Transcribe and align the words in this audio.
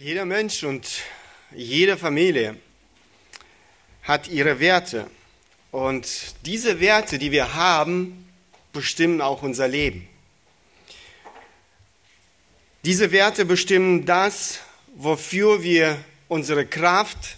Jeder 0.00 0.26
Mensch 0.26 0.62
und 0.62 0.86
jede 1.50 1.96
Familie 1.96 2.54
hat 4.04 4.28
ihre 4.28 4.60
Werte. 4.60 5.10
Und 5.72 6.36
diese 6.46 6.78
Werte, 6.78 7.18
die 7.18 7.32
wir 7.32 7.54
haben, 7.54 8.30
bestimmen 8.72 9.20
auch 9.20 9.42
unser 9.42 9.66
Leben. 9.66 10.06
Diese 12.84 13.10
Werte 13.10 13.44
bestimmen 13.44 14.06
das, 14.06 14.60
wofür 14.94 15.64
wir 15.64 15.98
unsere 16.28 16.64
Kraft, 16.64 17.36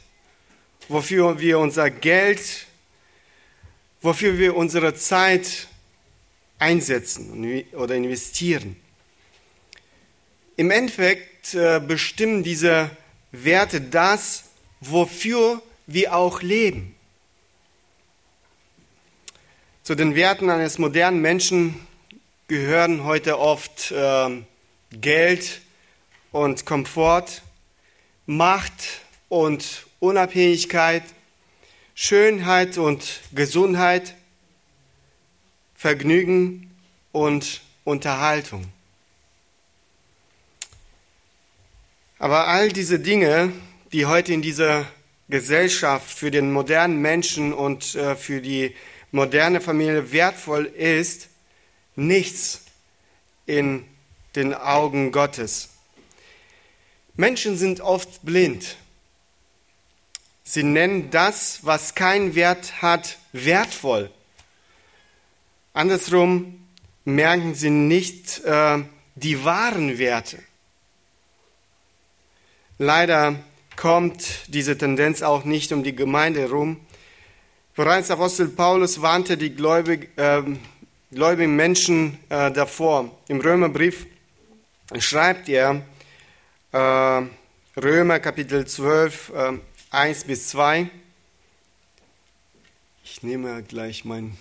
wofür 0.86 1.40
wir 1.40 1.58
unser 1.58 1.88
Geld, 1.88 2.66
wofür 4.02 4.36
wir 4.36 4.54
unsere 4.54 4.94
Zeit 4.94 5.66
einsetzen 6.58 7.64
oder 7.72 7.94
investieren. 7.94 8.76
Im 10.60 10.70
Endeffekt 10.70 11.54
äh, 11.54 11.80
bestimmen 11.80 12.42
diese 12.42 12.90
Werte 13.32 13.80
das, 13.80 14.50
wofür 14.82 15.62
wir 15.86 16.14
auch 16.14 16.42
leben. 16.42 16.94
Zu 19.82 19.94
den 19.94 20.14
Werten 20.14 20.50
eines 20.50 20.76
modernen 20.76 21.22
Menschen 21.22 21.76
gehören 22.46 23.04
heute 23.04 23.38
oft 23.38 23.90
äh, 23.90 24.42
Geld 24.90 25.62
und 26.30 26.66
Komfort, 26.66 27.40
Macht 28.26 29.00
und 29.30 29.86
Unabhängigkeit, 29.98 31.04
Schönheit 31.94 32.76
und 32.76 33.20
Gesundheit, 33.34 34.14
Vergnügen 35.74 36.70
und 37.12 37.62
Unterhaltung. 37.84 38.70
Aber 42.20 42.48
all 42.48 42.68
diese 42.68 43.00
Dinge, 43.00 43.50
die 43.92 44.04
heute 44.04 44.34
in 44.34 44.42
dieser 44.42 44.86
Gesellschaft 45.30 46.06
für 46.06 46.30
den 46.30 46.52
modernen 46.52 47.00
Menschen 47.00 47.54
und 47.54 47.94
äh, 47.94 48.14
für 48.14 48.42
die 48.42 48.76
moderne 49.10 49.62
Familie 49.62 50.12
wertvoll 50.12 50.66
ist, 50.66 51.30
nichts 51.96 52.64
in 53.46 53.86
den 54.36 54.52
Augen 54.52 55.12
Gottes. 55.12 55.70
Menschen 57.14 57.56
sind 57.56 57.80
oft 57.80 58.22
blind. 58.22 58.76
Sie 60.44 60.62
nennen 60.62 61.10
das, 61.10 61.60
was 61.62 61.94
keinen 61.94 62.34
Wert 62.34 62.82
hat, 62.82 63.16
wertvoll. 63.32 64.10
Andersrum 65.72 66.66
merken 67.06 67.54
sie 67.54 67.70
nicht 67.70 68.44
äh, 68.44 68.84
die 69.14 69.42
wahren 69.42 69.96
Werte. 69.96 70.38
Leider 72.82 73.38
kommt 73.76 74.48
diese 74.48 74.78
Tendenz 74.78 75.20
auch 75.20 75.44
nicht 75.44 75.70
um 75.72 75.82
die 75.82 75.94
Gemeinde 75.94 76.48
rum. 76.48 76.80
Bereits 77.76 78.10
Apostel 78.10 78.48
Paulus 78.48 79.02
warnte 79.02 79.36
die 79.36 79.54
gläubig, 79.54 80.08
äh, 80.16 80.42
gläubigen 81.12 81.56
Menschen 81.56 82.18
äh, 82.30 82.50
davor. 82.50 83.10
Im 83.28 83.42
Römerbrief 83.42 84.06
schreibt 84.98 85.50
er, 85.50 85.82
äh, 86.72 87.22
Römer 87.78 88.18
Kapitel 88.18 88.66
12, 88.66 89.30
1 89.90 90.22
äh, 90.22 90.26
bis 90.26 90.48
2. 90.48 90.88
Ich 93.04 93.22
nehme 93.22 93.62
gleich 93.62 94.06
mein 94.06 94.38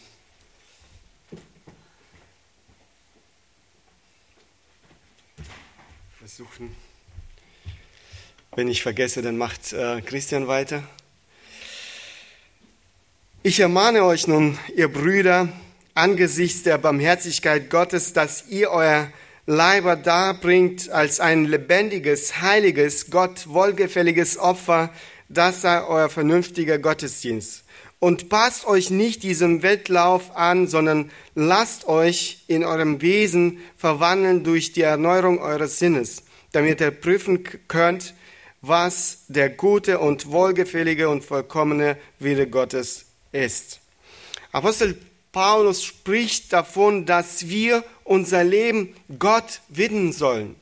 versuchen. 6.17 6.88
Wenn 8.55 8.67
ich 8.67 8.81
vergesse, 8.81 9.21
dann 9.21 9.37
macht 9.37 9.73
äh, 9.73 10.01
Christian 10.01 10.47
weiter. 10.47 10.83
Ich 13.43 13.59
ermahne 13.59 14.03
euch 14.03 14.27
nun, 14.27 14.57
ihr 14.75 14.91
Brüder, 14.91 15.49
angesichts 15.93 16.63
der 16.63 16.77
Barmherzigkeit 16.79 17.69
Gottes, 17.69 18.13
dass 18.13 18.47
ihr 18.49 18.71
euer 18.71 19.11
Leiber 19.45 19.95
darbringt 19.95 20.89
als 20.89 21.19
ein 21.19 21.45
lebendiges, 21.45 22.41
heiliges, 22.41 23.11
Gott 23.11 23.47
wohlgefälliges 23.47 24.37
Opfer, 24.37 24.91
das 25.29 25.61
sei 25.61 25.83
euer 25.83 26.09
vernünftiger 26.09 26.79
Gottesdienst. 26.79 27.63
Und 27.99 28.29
passt 28.29 28.65
euch 28.65 28.89
nicht 28.89 29.23
diesem 29.23 29.61
Wettlauf 29.61 30.35
an, 30.35 30.67
sondern 30.67 31.11
lasst 31.35 31.87
euch 31.87 32.45
in 32.47 32.63
eurem 32.63 33.01
Wesen 33.01 33.59
verwandeln 33.77 34.43
durch 34.43 34.71
die 34.71 34.81
Erneuerung 34.81 35.39
eures 35.39 35.79
Sinnes, 35.79 36.23
damit 36.51 36.81
ihr 36.81 36.91
prüfen 36.91 37.43
könnt, 37.67 38.15
was 38.61 39.23
der 39.27 39.49
gute 39.49 39.99
und 39.99 40.31
wohlgefällige 40.31 41.09
und 41.09 41.23
vollkommene 41.23 41.97
Wille 42.19 42.47
Gottes 42.47 43.05
ist. 43.31 43.79
Apostel 44.51 44.99
Paulus 45.31 45.83
spricht 45.83 46.51
davon, 46.53 47.05
dass 47.05 47.47
wir 47.47 47.83
unser 48.03 48.43
Leben 48.43 48.95
Gott 49.19 49.61
widmen 49.69 50.11
sollen, 50.11 50.55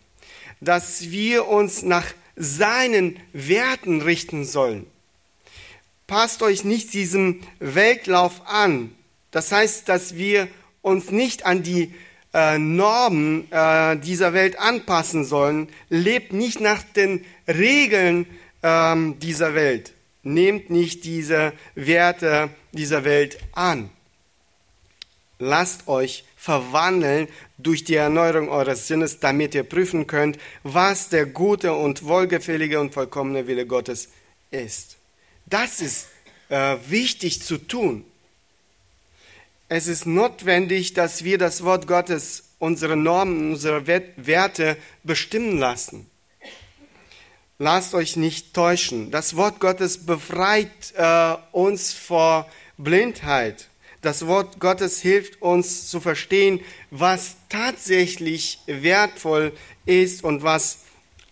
dass 0.59 1.09
wir 1.09 1.47
uns 1.47 1.83
nach 1.83 2.05
seinen 2.35 3.19
Werten 3.33 4.01
richten 4.01 4.45
sollen. 4.45 4.85
Passt 6.05 6.41
euch 6.41 6.63
nicht 6.63 6.93
diesem 6.93 7.41
Weltlauf 7.59 8.41
an. 8.47 8.93
Das 9.31 9.51
heißt, 9.51 9.89
dass 9.89 10.15
wir 10.15 10.47
uns 10.81 11.11
nicht 11.11 11.45
an 11.45 11.63
die 11.63 11.93
äh, 12.33 12.57
Normen 12.57 13.51
äh, 13.51 13.97
dieser 13.97 14.33
Welt 14.33 14.59
anpassen 14.59 15.25
sollen. 15.25 15.69
Lebt 15.89 16.33
nicht 16.33 16.59
nach 16.59 16.83
den 16.83 17.25
Regeln 17.47 18.25
ähm, 18.63 19.19
dieser 19.19 19.55
Welt. 19.55 19.93
Nehmt 20.23 20.69
nicht 20.69 21.05
diese 21.05 21.53
Werte 21.75 22.49
dieser 22.73 23.03
Welt 23.05 23.37
an. 23.53 23.89
Lasst 25.39 25.87
euch 25.87 26.25
verwandeln 26.35 27.27
durch 27.57 27.83
die 27.83 27.95
Erneuerung 27.95 28.49
eures 28.49 28.87
Sinnes, 28.87 29.19
damit 29.19 29.53
ihr 29.53 29.63
prüfen 29.63 30.07
könnt, 30.07 30.37
was 30.63 31.09
der 31.09 31.25
gute 31.25 31.73
und 31.73 32.05
wohlgefällige 32.05 32.79
und 32.79 32.93
vollkommene 32.93 33.47
Wille 33.47 33.65
Gottes 33.65 34.09
ist. 34.51 34.97
Das 35.45 35.81
ist 35.81 36.07
äh, 36.49 36.77
wichtig 36.87 37.41
zu 37.41 37.57
tun. 37.57 38.05
Es 39.69 39.87
ist 39.87 40.05
notwendig, 40.05 40.93
dass 40.93 41.25
wir 41.25 41.37
das 41.37 41.63
Wort 41.63 41.87
Gottes, 41.87 42.51
unsere 42.57 42.95
Normen, 42.95 43.51
unsere 43.51 43.85
Werte 43.85 44.77
bestimmen 45.03 45.57
lassen. 45.57 46.09
Lasst 47.59 47.93
euch 47.93 48.15
nicht 48.15 48.53
täuschen. 48.53 49.11
Das 49.11 49.35
Wort 49.35 49.59
Gottes 49.59 50.05
befreit 50.05 50.93
äh, 50.95 51.35
uns 51.51 51.91
vor 51.91 52.49
Blindheit. 52.77 53.67
Das 54.01 54.25
Wort 54.25 54.59
Gottes 54.59 55.01
hilft 55.01 55.41
uns 55.41 55.89
zu 55.89 55.99
verstehen, 55.99 56.61
was 56.91 57.35
tatsächlich 57.49 58.59
wertvoll 58.67 59.51
ist 59.85 60.23
und 60.23 60.43
was 60.43 60.83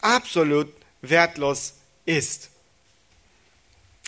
absolut 0.02 0.68
wertlos 1.02 1.76
ist. 2.06 2.50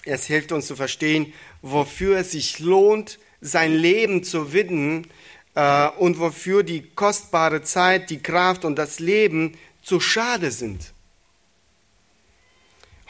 Es 0.04 0.26
hilft 0.26 0.52
uns 0.52 0.68
zu 0.68 0.76
verstehen, 0.76 1.34
wofür 1.62 2.18
es 2.18 2.32
sich 2.32 2.60
lohnt, 2.60 3.20
sein 3.42 3.74
Leben 3.74 4.24
zu 4.24 4.54
widmen 4.54 5.08
äh, 5.56 5.90
und 5.98 6.20
wofür 6.20 6.64
die 6.64 6.82
kostbare 6.82 7.62
Zeit, 7.62 8.10
die 8.10 8.20
Kraft 8.22 8.66
und 8.66 8.76
das 8.78 9.00
Leben 9.00 9.58
zu 9.82 10.00
schade 10.00 10.52
sind. 10.52 10.94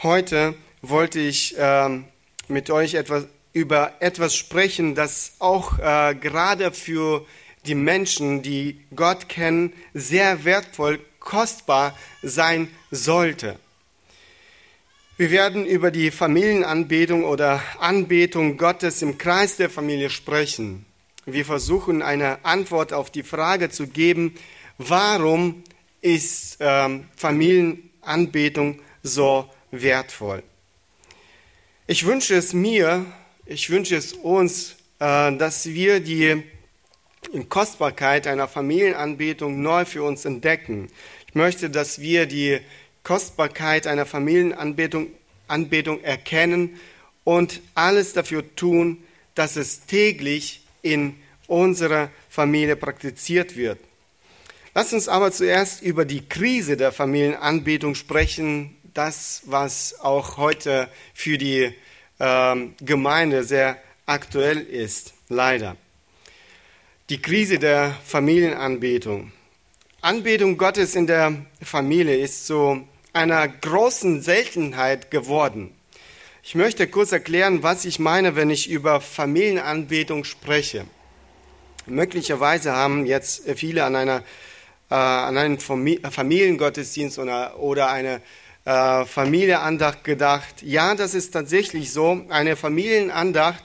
Heute 0.04 0.56
wollte 0.82 1.20
ich 1.20 1.58
äh, 1.58 2.02
mit 2.48 2.70
euch 2.70 2.94
etwas 2.94 3.26
über 3.54 3.94
etwas 4.00 4.36
sprechen, 4.36 4.94
das 4.94 5.34
auch 5.40 5.80
äh, 5.80 6.14
gerade 6.14 6.72
für 6.72 7.26
die 7.66 7.76
Menschen, 7.76 8.44
die 8.44 8.80
Gott 8.96 9.28
kennen, 9.28 9.74
sehr 9.94 10.46
wertvoll, 10.46 11.00
kostbar 11.20 11.98
sein 12.22 12.70
sollte. 12.92 13.60
Wir 15.20 15.32
werden 15.32 15.66
über 15.66 15.90
die 15.90 16.12
Familienanbetung 16.12 17.24
oder 17.24 17.64
Anbetung 17.80 18.56
Gottes 18.56 19.02
im 19.02 19.18
Kreis 19.18 19.58
der 19.58 19.72
Familie 19.72 20.12
sprechen. 20.12 20.86
Wir 21.26 21.44
versuchen 21.44 22.04
eine 22.04 22.46
Antwort 22.46 22.94
auf 22.94 23.10
die 23.10 23.24
Frage 23.24 23.72
zu 23.72 23.88
geben, 23.88 24.36
warum 24.78 25.64
ist 26.02 26.58
ähm, 26.60 27.06
Familienanbetung 27.16 28.80
so 29.02 29.50
wertvoll. 29.72 30.44
Ich 31.88 32.06
wünsche 32.06 32.36
es 32.36 32.54
mir, 32.54 33.04
ich 33.48 33.72
wünsche 33.72 33.96
es 33.96 34.14
uns, 34.14 34.76
äh, 35.00 35.36
dass 35.36 35.66
wir 35.66 36.00
die 36.00 36.44
Kostbarkeit 37.50 38.28
einer 38.28 38.48
Familienanbetung 38.48 39.64
neu 39.64 39.84
für 39.84 40.04
uns 40.04 40.26
entdecken. 40.26 40.90
Ich 41.28 41.34
möchte, 41.34 41.72
dass 41.72 42.02
wir 42.02 42.28
die 42.28 42.60
Kostbarkeit 43.08 43.88
einer 43.88 44.06
Familienanbetung 44.06 45.08
Anbetung 45.48 46.04
erkennen 46.04 46.78
und 47.24 47.62
alles 47.74 48.12
dafür 48.12 48.44
tun, 48.56 49.02
dass 49.34 49.56
es 49.56 49.86
täglich 49.86 50.62
in 50.82 51.16
unserer 51.48 52.10
Familie 52.30 52.76
praktiziert 52.76 53.56
wird. 53.56 53.80
Lass 54.74 54.92
uns 54.92 55.08
aber 55.08 55.32
zuerst 55.32 55.82
über 55.82 56.04
die 56.04 56.28
Krise 56.28 56.76
der 56.76 56.92
Familienanbetung 56.92 57.96
sprechen, 57.96 58.76
das, 58.94 59.42
was 59.46 60.00
auch 60.02 60.36
heute 60.36 60.90
für 61.14 61.38
die 61.38 61.74
ähm, 62.20 62.76
Gemeinde 62.82 63.46
sehr 63.46 63.78
aktuell 64.06 64.60
ist, 64.60 65.14
leider. 65.30 65.78
Die 67.10 67.22
Krise 67.22 67.58
der 67.58 67.96
Familienanbetung. 68.06 69.32
Anbetung 70.02 70.58
Gottes 70.58 70.96
in 70.96 71.08
der 71.08 71.46
Familie 71.64 72.18
ist 72.18 72.46
zu 72.46 72.88
einer 73.18 73.48
großen 73.48 74.22
Seltenheit 74.22 75.12
geworden. 75.12 75.74
Ich 76.44 76.56
möchte 76.56 76.88
kurz 76.88 77.12
erklären, 77.12 77.64
was 77.64 77.84
ich 77.84 78.00
meine, 78.00 78.36
wenn 78.36 78.50
ich 78.50 78.70
über 78.70 79.02
Familienanbetung 79.02 80.24
spreche. 80.24 80.86
Möglicherweise 81.88 82.74
haben 82.74 83.06
jetzt 83.06 83.50
viele 83.56 83.84
an, 83.84 83.96
einer, 83.96 84.24
äh, 84.90 84.96
an 84.96 85.38
einen 85.38 85.60
Familiengottesdienst 85.60 87.20
oder, 87.20 87.60
oder 87.60 87.90
eine 87.90 88.22
äh, 88.66 89.06
Familienandacht 89.06 90.04
gedacht. 90.04 90.62
Ja, 90.62 90.96
das 90.96 91.14
ist 91.14 91.32
tatsächlich 91.32 91.92
so. 91.92 92.22
Eine 92.30 92.56
Familienandacht 92.56 93.64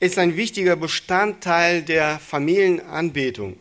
ist 0.00 0.18
ein 0.18 0.36
wichtiger 0.36 0.76
Bestandteil 0.76 1.82
der 1.82 2.18
Familienanbetung. 2.18 3.56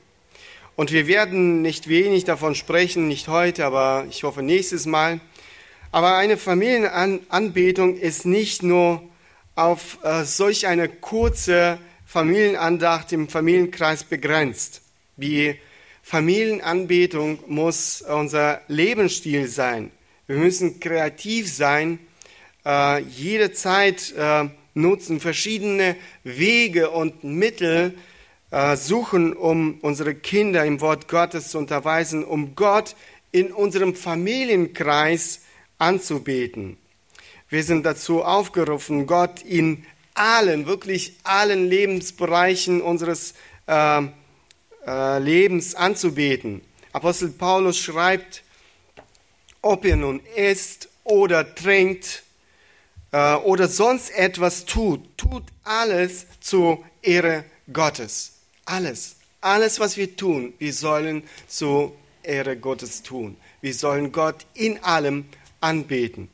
Und 0.79 0.93
wir 0.93 1.07
werden 1.07 1.61
nicht 1.61 1.89
wenig 1.89 2.23
davon 2.23 2.55
sprechen, 2.55 3.09
nicht 3.09 3.27
heute, 3.27 3.65
aber 3.65 4.05
ich 4.09 4.23
hoffe 4.23 4.41
nächstes 4.41 4.85
Mal. 4.85 5.19
Aber 5.91 6.15
eine 6.15 6.37
Familienanbetung 6.37 7.97
ist 7.97 8.25
nicht 8.25 8.63
nur 8.63 9.03
auf 9.55 9.97
äh, 10.05 10.23
solch 10.23 10.67
eine 10.67 10.87
kurze 10.87 11.79
Familienandacht 12.05 13.11
im 13.11 13.27
Familienkreis 13.27 14.05
begrenzt. 14.05 14.81
Die 15.17 15.55
Familienanbetung 16.01 17.39
muss 17.47 18.01
unser 18.01 18.61
Lebensstil 18.69 19.49
sein. 19.49 19.91
Wir 20.27 20.37
müssen 20.37 20.79
kreativ 20.79 21.51
sein, 21.51 21.99
äh, 22.65 23.01
jede 23.01 23.51
Zeit 23.51 24.13
äh, 24.17 24.45
nutzen, 24.75 25.19
verschiedene 25.19 25.97
Wege 26.23 26.89
und 26.89 27.25
Mittel, 27.25 27.95
suchen, 28.51 29.33
um 29.33 29.79
unsere 29.81 30.15
Kinder 30.15 30.65
im 30.65 30.81
Wort 30.81 31.07
Gottes 31.07 31.49
zu 31.49 31.59
unterweisen, 31.59 32.23
um 32.23 32.55
Gott 32.55 32.95
in 33.31 33.51
unserem 33.51 33.93
Familienkreis 33.93 35.41
anzubeten. 35.77 36.77
Wir 37.49 37.63
sind 37.63 37.85
dazu 37.85 38.23
aufgerufen, 38.23 39.07
Gott 39.07 39.41
in 39.41 39.85
allen, 40.13 40.65
wirklich 40.65 41.15
allen 41.23 41.67
Lebensbereichen 41.67 42.81
unseres 42.81 43.33
äh, 43.67 44.01
äh, 44.85 45.19
Lebens 45.19 45.75
anzubeten. 45.75 46.61
Apostel 46.91 47.29
Paulus 47.29 47.77
schreibt, 47.77 48.43
ob 49.61 49.85
ihr 49.85 49.95
nun 49.95 50.21
isst 50.35 50.89
oder 51.03 51.55
trinkt 51.55 52.23
äh, 53.11 53.35
oder 53.35 53.67
sonst 53.67 54.11
etwas 54.11 54.65
tut, 54.65 55.17
tut 55.17 55.43
alles 55.63 56.25
zur 56.39 56.83
Ehre 57.01 57.45
Gottes. 57.71 58.38
Alles, 58.69 59.15
alles, 59.41 59.79
was 59.79 59.97
wir 59.97 60.15
tun, 60.15 60.53
wir 60.59 60.73
sollen 60.73 61.23
zur 61.47 61.91
Ehre 62.21 62.55
Gottes 62.55 63.01
tun. 63.01 63.35
Wir 63.61 63.73
sollen 63.73 64.11
Gott 64.11 64.45
in 64.53 64.77
allem 64.83 65.25
anbeten. 65.59 66.29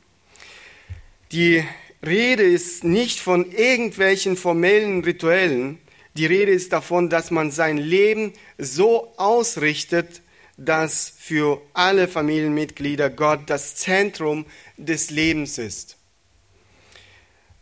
Die 1.32 1.64
Rede 2.04 2.42
ist 2.42 2.84
nicht 2.84 3.20
von 3.20 3.50
irgendwelchen 3.50 4.36
formellen 4.36 5.02
Rituellen. 5.02 5.78
Die 6.12 6.26
Rede 6.26 6.52
ist 6.52 6.74
davon, 6.74 7.08
dass 7.08 7.30
man 7.30 7.50
sein 7.50 7.78
Leben 7.78 8.34
so 8.58 9.14
ausrichtet, 9.16 10.20
dass 10.58 11.14
für 11.18 11.62
alle 11.72 12.06
Familienmitglieder 12.06 13.08
Gott 13.08 13.44
das 13.46 13.76
Zentrum 13.76 14.44
des 14.76 15.10
Lebens 15.10 15.56
ist. 15.56 15.95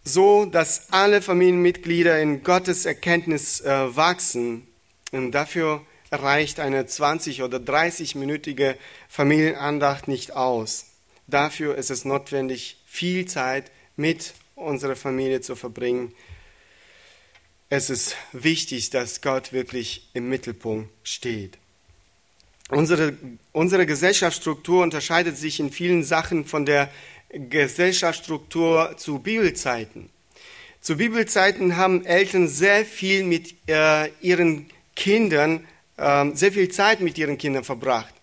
So, 0.05 0.45
dass 0.45 0.93
alle 0.93 1.23
Familienmitglieder 1.23 2.21
in 2.21 2.43
Gottes 2.43 2.85
Erkenntnis 2.85 3.63
äh, 3.63 3.97
wachsen. 3.97 4.67
Und 5.13 5.33
dafür 5.33 5.81
reicht 6.13 6.61
eine 6.61 6.85
20 6.87 7.43
oder 7.43 7.59
30-minütige 7.59 8.77
Familienandacht 9.09 10.07
nicht 10.07 10.37
aus. 10.37 10.87
Dafür 11.27 11.77
ist 11.77 11.91
es 11.91 12.05
notwendig, 12.05 12.77
viel 12.87 13.25
Zeit 13.27 13.71
mit 13.97 14.35
unserer 14.55 14.95
Familie 14.95 15.41
zu 15.41 15.57
verbringen. 15.57 16.13
Es 17.71 17.89
ist 17.89 18.17
wichtig, 18.33 18.91
dass 18.91 19.23
Gott 19.23 19.53
wirklich 19.53 20.11
im 20.13 20.29
Mittelpunkt 20.29 20.91
steht. 21.03 21.59
Unsere, 22.69 23.17
unsere 23.53 23.87
Gesellschaftsstruktur 23.87 24.83
unterscheidet 24.83 25.37
sich 25.37 25.61
in 25.61 25.71
vielen 25.71 26.03
Sachen 26.03 26.45
von 26.45 26.65
der 26.65 26.91
Gesellschaftsstruktur 27.35 28.97
zu 28.97 29.19
Bibelzeiten. 29.19 30.11
Zu 30.81 30.97
Bibelzeiten 30.97 31.77
haben 31.77 32.05
Eltern 32.05 32.49
sehr 32.49 32.85
viel 32.85 33.25
mit 33.25 33.55
äh, 33.69 34.09
ihren 34.21 34.67
Kindern, 34.95 35.67
äh, 35.97 36.27
sehr 36.35 36.53
viel 36.53 36.71
Zeit 36.71 37.01
mit 37.01 37.17
ihren 37.19 37.39
Kindern 37.39 37.65
verbracht. 37.65 38.15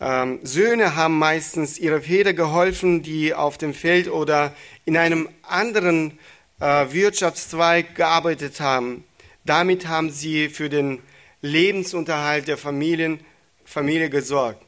Ähm, 0.00 0.40
Söhne 0.42 0.96
haben 0.96 1.18
meistens 1.18 1.78
ihre 1.78 2.00
Väter 2.00 2.32
geholfen, 2.32 3.02
die 3.02 3.34
auf 3.34 3.58
dem 3.58 3.74
Feld 3.74 4.08
oder 4.08 4.54
in 4.84 4.96
einem 4.96 5.28
anderen 5.42 6.18
äh, 6.60 6.92
Wirtschaftszweig 6.92 7.94
gearbeitet 7.94 8.60
haben. 8.60 9.04
Damit 9.44 9.88
haben 9.88 10.10
sie 10.10 10.48
für 10.48 10.68
den 10.68 11.00
Lebensunterhalt 11.40 12.48
der 12.48 12.56
Familien, 12.56 13.20
Familie 13.64 14.10
gesorgt. 14.10 14.62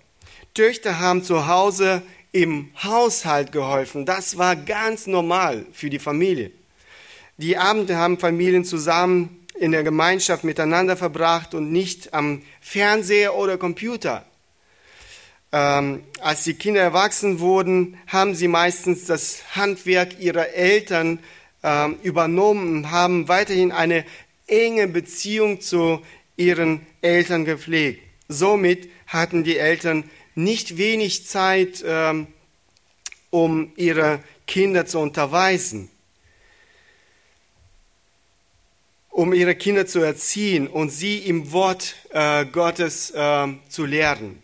Töchter 0.54 1.00
haben 1.00 1.24
zu 1.24 1.46
Hause 1.46 2.02
im 2.34 2.70
Haushalt 2.82 3.52
geholfen. 3.52 4.04
Das 4.04 4.36
war 4.36 4.56
ganz 4.56 5.06
normal 5.06 5.66
für 5.72 5.88
die 5.88 6.00
Familie. 6.00 6.50
Die 7.36 7.56
Abende 7.56 7.96
haben 7.96 8.18
Familien 8.18 8.64
zusammen 8.64 9.46
in 9.54 9.70
der 9.70 9.84
Gemeinschaft 9.84 10.42
miteinander 10.42 10.96
verbracht 10.96 11.54
und 11.54 11.70
nicht 11.70 12.12
am 12.12 12.42
Fernseher 12.60 13.36
oder 13.36 13.56
Computer. 13.56 14.26
Ähm, 15.52 16.02
als 16.20 16.42
die 16.42 16.54
Kinder 16.54 16.80
erwachsen 16.80 17.38
wurden, 17.38 17.96
haben 18.08 18.34
sie 18.34 18.48
meistens 18.48 19.06
das 19.06 19.54
Handwerk 19.54 20.18
ihrer 20.18 20.48
Eltern 20.48 21.20
ähm, 21.62 21.98
übernommen 22.02 22.78
und 22.78 22.90
haben 22.90 23.28
weiterhin 23.28 23.70
eine 23.70 24.04
enge 24.48 24.88
Beziehung 24.88 25.60
zu 25.60 26.02
ihren 26.36 26.84
Eltern 27.00 27.44
gepflegt. 27.44 28.02
Somit 28.26 28.88
hatten 29.06 29.44
die 29.44 29.56
Eltern 29.56 30.02
nicht 30.34 30.76
wenig 30.76 31.26
Zeit, 31.26 31.84
ähm, 31.86 32.26
um 33.30 33.72
ihre 33.76 34.20
Kinder 34.46 34.86
zu 34.86 34.98
unterweisen, 34.98 35.90
um 39.10 39.32
ihre 39.32 39.54
Kinder 39.54 39.86
zu 39.86 40.00
erziehen 40.00 40.66
und 40.66 40.90
sie 40.90 41.18
im 41.18 41.52
Wort 41.52 41.94
äh, 42.10 42.44
Gottes 42.46 43.10
äh, 43.10 43.48
zu 43.68 43.84
lehren. 43.84 44.42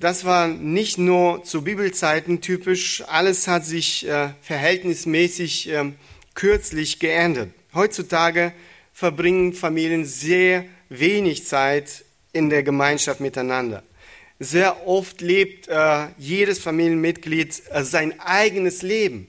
Das 0.00 0.24
war 0.24 0.46
nicht 0.46 0.96
nur 0.96 1.42
zu 1.42 1.62
Bibelzeiten 1.62 2.40
typisch, 2.40 3.02
alles 3.08 3.48
hat 3.48 3.64
sich 3.64 4.06
äh, 4.06 4.30
verhältnismäßig 4.42 5.70
äh, 5.70 5.92
kürzlich 6.34 7.00
geändert. 7.00 7.50
Heutzutage 7.74 8.52
verbringen 8.92 9.52
Familien 9.52 10.04
sehr 10.04 10.64
wenig 10.88 11.46
Zeit 11.46 12.04
in 12.32 12.48
der 12.48 12.62
Gemeinschaft 12.62 13.20
miteinander. 13.20 13.82
Sehr 14.40 14.86
oft 14.86 15.20
lebt 15.20 15.66
äh, 15.66 16.06
jedes 16.16 16.60
Familienmitglied 16.60 17.60
äh, 17.70 17.82
sein 17.82 18.20
eigenes 18.20 18.82
Leben. 18.82 19.28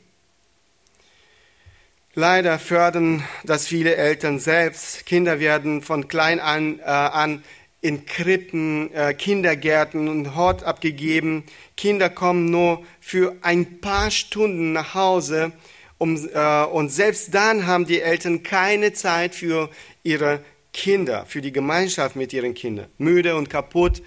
Leider 2.14 2.60
fördern 2.60 3.24
das 3.44 3.66
viele 3.66 3.96
Eltern 3.96 4.38
selbst. 4.40 5.08
Kinder 5.08 5.40
werden 5.40 5.82
von 5.82 6.08
klein 6.08 6.40
an, 6.40 6.80
äh, 6.80 6.84
an 6.84 7.44
in 7.82 8.06
Krippen, 8.06 8.94
äh, 8.94 9.14
Kindergärten 9.16 10.10
und 10.10 10.36
Hort 10.36 10.64
abgegeben. 10.64 11.44
Kinder 11.76 12.10
kommen 12.10 12.52
nur 12.52 12.84
für 13.00 13.36
ein 13.42 13.80
paar 13.82 14.12
Stunden 14.12 14.74
nach 14.74 14.94
Hause 14.94 15.54
um, 15.98 16.18
äh, 16.34 16.64
und 16.66 16.90
selbst 16.90 17.34
dann 17.34 17.66
haben 17.66 17.86
die 17.86 18.02
Eltern 18.02 18.44
keine 18.44 18.94
Zeit 18.94 19.34
für 19.34 19.70
ihre 20.04 20.44
Kinder, 20.72 21.26
für 21.26 21.42
die 21.42 21.52
Gemeinschaft 21.52 22.16
mit 22.16 22.32
ihren 22.32 22.54
Kindern. 22.54 22.88
Müde 22.98 23.36
und 23.36 23.50
kaputt 23.50 24.02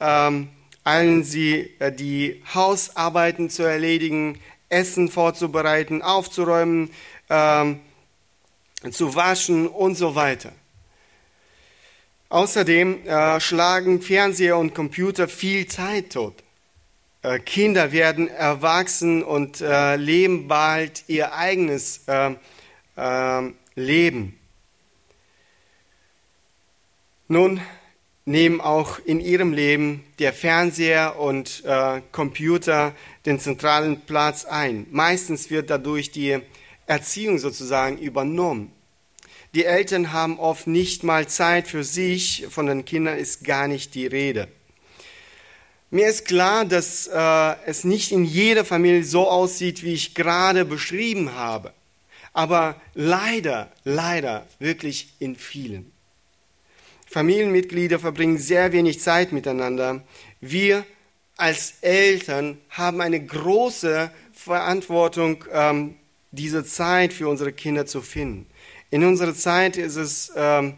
ähm, 0.00 0.48
eilen 0.84 1.24
sie, 1.24 1.70
äh, 1.78 1.92
die 1.92 2.42
Hausarbeiten 2.54 3.50
zu 3.50 3.62
erledigen, 3.62 4.38
Essen 4.68 5.08
vorzubereiten, 5.08 6.02
aufzuräumen, 6.02 6.90
ähm, 7.30 7.80
zu 8.90 9.14
waschen 9.14 9.66
und 9.66 9.94
so 9.94 10.14
weiter. 10.14 10.52
Außerdem 12.28 13.06
äh, 13.06 13.40
schlagen 13.40 14.02
Fernseher 14.02 14.58
und 14.58 14.74
Computer 14.74 15.28
viel 15.28 15.66
Zeit 15.66 16.10
tot. 16.10 16.34
Äh, 17.22 17.38
Kinder 17.38 17.92
werden 17.92 18.28
erwachsen 18.28 19.22
und 19.22 19.60
äh, 19.60 19.96
leben 19.96 20.48
bald 20.48 21.04
ihr 21.06 21.34
eigenes 21.34 22.02
äh, 22.06 22.34
äh, 22.96 23.52
Leben. 23.74 24.38
Nun, 27.28 27.60
nehmen 28.26 28.60
auch 28.60 28.98
in 29.04 29.20
ihrem 29.20 29.52
Leben 29.52 30.04
der 30.18 30.32
Fernseher 30.32 31.18
und 31.18 31.62
äh, 31.64 32.00
Computer 32.10 32.94
den 33.26 33.38
zentralen 33.38 34.00
Platz 34.02 34.44
ein. 34.44 34.86
Meistens 34.90 35.50
wird 35.50 35.70
dadurch 35.70 36.10
die 36.10 36.38
Erziehung 36.86 37.38
sozusagen 37.38 37.98
übernommen. 37.98 38.72
Die 39.54 39.64
Eltern 39.64 40.12
haben 40.12 40.38
oft 40.38 40.66
nicht 40.66 41.04
mal 41.04 41.28
Zeit 41.28 41.68
für 41.68 41.84
sich, 41.84 42.46
von 42.50 42.66
den 42.66 42.84
Kindern 42.84 43.18
ist 43.18 43.44
gar 43.44 43.68
nicht 43.68 43.94
die 43.94 44.06
Rede. 44.06 44.48
Mir 45.90 46.08
ist 46.08 46.24
klar, 46.24 46.64
dass 46.64 47.06
äh, 47.06 47.54
es 47.66 47.84
nicht 47.84 48.10
in 48.10 48.24
jeder 48.24 48.64
Familie 48.64 49.04
so 49.04 49.28
aussieht, 49.28 49.84
wie 49.84 49.92
ich 49.92 50.14
gerade 50.14 50.64
beschrieben 50.64 51.36
habe, 51.36 51.72
aber 52.32 52.80
leider, 52.94 53.70
leider 53.84 54.44
wirklich 54.58 55.14
in 55.20 55.36
vielen. 55.36 55.93
Familienmitglieder 57.14 58.00
verbringen 58.00 58.38
sehr 58.38 58.72
wenig 58.72 58.98
Zeit 58.98 59.30
miteinander. 59.30 60.02
Wir 60.40 60.84
als 61.36 61.74
Eltern 61.80 62.58
haben 62.70 63.00
eine 63.00 63.24
große 63.24 64.10
Verantwortung, 64.32 65.44
ähm, 65.52 65.94
diese 66.32 66.64
Zeit 66.64 67.12
für 67.12 67.28
unsere 67.28 67.52
Kinder 67.52 67.86
zu 67.86 68.02
finden. 68.02 68.46
In 68.90 69.04
unserer 69.04 69.32
Zeit 69.32 69.76
ist 69.76 69.94
es 69.94 70.32
ähm, 70.34 70.74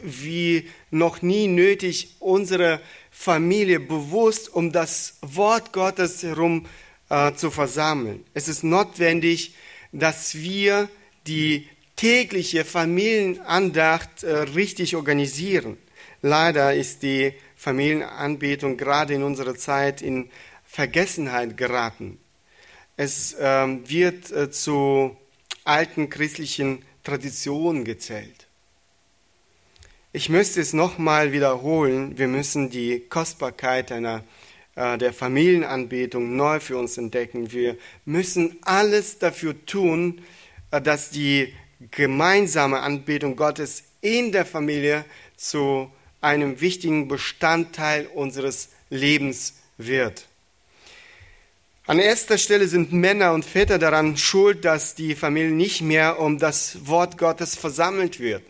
wie 0.00 0.68
noch 0.90 1.22
nie 1.22 1.48
nötig, 1.48 2.16
unsere 2.18 2.82
Familie 3.10 3.80
bewusst 3.80 4.52
um 4.52 4.70
das 4.70 5.16
Wort 5.22 5.72
Gottes 5.72 6.22
herum 6.22 6.66
äh, 7.08 7.32
zu 7.32 7.50
versammeln. 7.50 8.22
Es 8.34 8.48
ist 8.48 8.64
notwendig, 8.64 9.54
dass 9.92 10.34
wir 10.34 10.90
die 11.26 11.66
tägliche 12.00 12.64
Familienandacht 12.64 14.22
äh, 14.22 14.30
richtig 14.30 14.96
organisieren. 14.96 15.76
Leider 16.22 16.74
ist 16.74 17.02
die 17.02 17.34
Familienanbetung 17.56 18.78
gerade 18.78 19.12
in 19.12 19.22
unserer 19.22 19.54
Zeit 19.54 20.00
in 20.00 20.30
Vergessenheit 20.64 21.58
geraten. 21.58 22.18
Es 22.96 23.36
ähm, 23.38 23.86
wird 23.86 24.32
äh, 24.32 24.50
zu 24.50 25.14
alten 25.64 26.08
christlichen 26.08 26.82
Traditionen 27.04 27.84
gezählt. 27.84 28.46
Ich 30.14 30.30
müsste 30.30 30.62
es 30.62 30.72
nochmal 30.72 31.32
wiederholen. 31.32 32.16
Wir 32.16 32.28
müssen 32.28 32.70
die 32.70 33.00
Kostbarkeit 33.00 33.92
einer, 33.92 34.24
äh, 34.74 34.96
der 34.96 35.12
Familienanbetung 35.12 36.34
neu 36.34 36.60
für 36.60 36.78
uns 36.78 36.96
entdecken. 36.96 37.52
Wir 37.52 37.76
müssen 38.06 38.56
alles 38.62 39.18
dafür 39.18 39.66
tun, 39.66 40.22
dass 40.70 41.10
die 41.10 41.52
gemeinsame 41.90 42.80
Anbetung 42.80 43.36
Gottes 43.36 43.84
in 44.00 44.32
der 44.32 44.44
Familie 44.44 45.04
zu 45.36 45.90
einem 46.20 46.60
wichtigen 46.60 47.08
Bestandteil 47.08 48.06
unseres 48.06 48.68
Lebens 48.90 49.54
wird. 49.78 50.26
An 51.86 51.98
erster 51.98 52.38
Stelle 52.38 52.68
sind 52.68 52.92
Männer 52.92 53.32
und 53.32 53.44
Väter 53.44 53.78
daran 53.78 54.16
schuld, 54.16 54.64
dass 54.64 54.94
die 54.94 55.14
Familie 55.14 55.50
nicht 55.50 55.80
mehr 55.80 56.20
um 56.20 56.38
das 56.38 56.86
Wort 56.86 57.18
Gottes 57.18 57.56
versammelt 57.56 58.20
wird. 58.20 58.42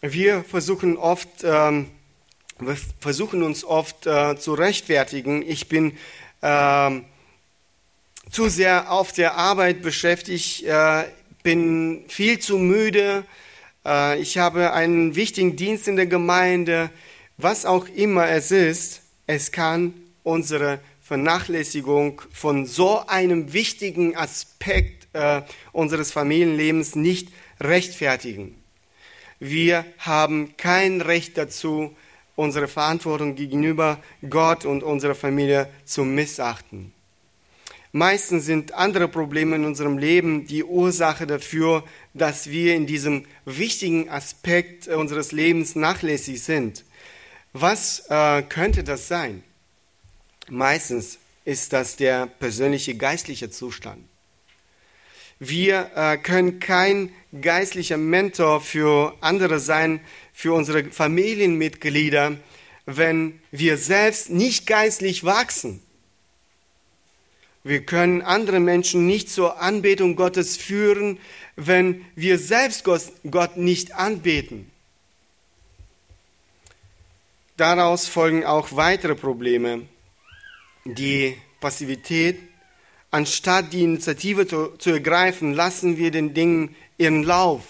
Wir 0.00 0.42
versuchen 0.42 0.96
oft, 0.96 1.28
ähm, 1.44 1.90
wir 2.58 2.76
versuchen 3.00 3.42
uns 3.42 3.64
oft 3.64 4.06
äh, 4.06 4.36
zu 4.36 4.54
rechtfertigen. 4.54 5.42
Ich 5.46 5.68
bin 5.68 5.96
äh, 6.40 6.90
zu 8.30 8.48
sehr 8.48 8.90
auf 8.90 9.12
der 9.12 9.36
Arbeit 9.36 9.82
beschäftigt, 9.82 10.64
äh, 10.64 11.04
bin 11.46 12.02
viel 12.08 12.40
zu 12.40 12.58
müde. 12.58 13.24
Äh, 13.84 14.18
ich 14.20 14.36
habe 14.36 14.72
einen 14.72 15.14
wichtigen 15.14 15.54
Dienst 15.54 15.86
in 15.86 15.94
der 15.94 16.08
Gemeinde. 16.08 16.90
Was 17.36 17.64
auch 17.64 17.86
immer 17.86 18.28
es 18.28 18.50
ist, 18.50 19.02
es 19.28 19.52
kann 19.52 19.94
unsere 20.24 20.80
Vernachlässigung 21.02 22.20
von 22.32 22.66
so 22.66 23.06
einem 23.06 23.52
wichtigen 23.52 24.16
Aspekt 24.16 25.06
äh, 25.12 25.42
unseres 25.70 26.10
Familienlebens 26.10 26.96
nicht 26.96 27.28
rechtfertigen. 27.60 28.56
Wir 29.38 29.84
haben 29.98 30.56
kein 30.56 31.00
Recht 31.00 31.38
dazu, 31.38 31.94
unsere 32.34 32.66
Verantwortung 32.66 33.36
gegenüber 33.36 34.00
Gott 34.28 34.64
und 34.64 34.82
unserer 34.82 35.14
Familie 35.14 35.68
zu 35.84 36.04
missachten. 36.04 36.95
Meistens 37.96 38.44
sind 38.44 38.74
andere 38.74 39.08
Probleme 39.08 39.56
in 39.56 39.64
unserem 39.64 39.96
Leben 39.96 40.46
die 40.46 40.62
Ursache 40.62 41.26
dafür, 41.26 41.82
dass 42.12 42.50
wir 42.50 42.74
in 42.74 42.86
diesem 42.86 43.24
wichtigen 43.46 44.10
Aspekt 44.10 44.86
unseres 44.86 45.32
Lebens 45.32 45.76
nachlässig 45.76 46.42
sind. 46.42 46.84
Was 47.54 48.04
äh, 48.10 48.42
könnte 48.42 48.84
das 48.84 49.08
sein? 49.08 49.42
Meistens 50.50 51.16
ist 51.46 51.72
das 51.72 51.96
der 51.96 52.26
persönliche 52.26 52.96
geistliche 52.96 53.48
Zustand. 53.48 54.04
Wir 55.38 55.90
äh, 55.94 56.18
können 56.18 56.60
kein 56.60 57.14
geistlicher 57.40 57.96
Mentor 57.96 58.60
für 58.60 59.16
andere 59.22 59.58
sein, 59.58 60.00
für 60.34 60.52
unsere 60.52 60.84
Familienmitglieder, 60.84 62.36
wenn 62.84 63.40
wir 63.50 63.78
selbst 63.78 64.28
nicht 64.28 64.66
geistlich 64.66 65.24
wachsen. 65.24 65.80
Wir 67.66 67.84
können 67.84 68.22
andere 68.22 68.60
Menschen 68.60 69.06
nicht 69.06 69.28
zur 69.28 69.60
Anbetung 69.60 70.14
Gottes 70.14 70.56
führen, 70.56 71.18
wenn 71.56 72.04
wir 72.14 72.38
selbst 72.38 72.84
Gott 72.84 73.56
nicht 73.56 73.92
anbeten. 73.96 74.70
Daraus 77.56 78.06
folgen 78.06 78.44
auch 78.44 78.76
weitere 78.76 79.16
Probleme. 79.16 79.82
Die 80.84 81.36
Passivität, 81.58 82.38
Anstatt 83.10 83.72
die 83.72 83.82
Initiative 83.82 84.46
zu, 84.46 84.76
zu 84.76 84.90
ergreifen, 84.90 85.54
lassen 85.54 85.96
wir 85.96 86.10
den 86.10 86.34
Dingen 86.34 86.76
ihren 86.98 87.22
Lauf. 87.22 87.62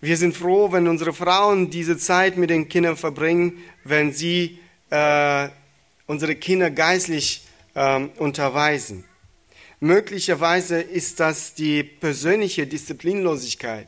Wir 0.00 0.16
sind 0.16 0.36
froh, 0.36 0.70
wenn 0.70 0.86
unsere 0.86 1.12
Frauen 1.12 1.70
diese 1.70 1.98
Zeit 1.98 2.36
mit 2.36 2.48
den 2.48 2.68
Kindern 2.68 2.96
verbringen, 2.96 3.58
wenn 3.82 4.12
sie 4.12 4.60
äh, 4.90 5.48
unsere 6.06 6.36
Kinder 6.36 6.70
geistlich 6.70 7.47
äh, 7.78 8.08
unterweisen. 8.18 9.04
Möglicherweise 9.80 10.80
ist 10.80 11.20
das 11.20 11.54
die 11.54 11.84
persönliche 11.84 12.66
Disziplinlosigkeit. 12.66 13.86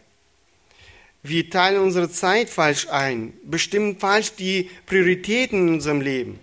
Wir 1.22 1.50
teilen 1.50 1.82
unsere 1.82 2.10
Zeit 2.10 2.48
falsch 2.48 2.88
ein, 2.88 3.34
bestimmen 3.44 3.98
falsch 3.98 4.32
die 4.36 4.70
Prioritäten 4.86 5.68
in 5.68 5.74
unserem 5.74 6.00
Leben. 6.00 6.38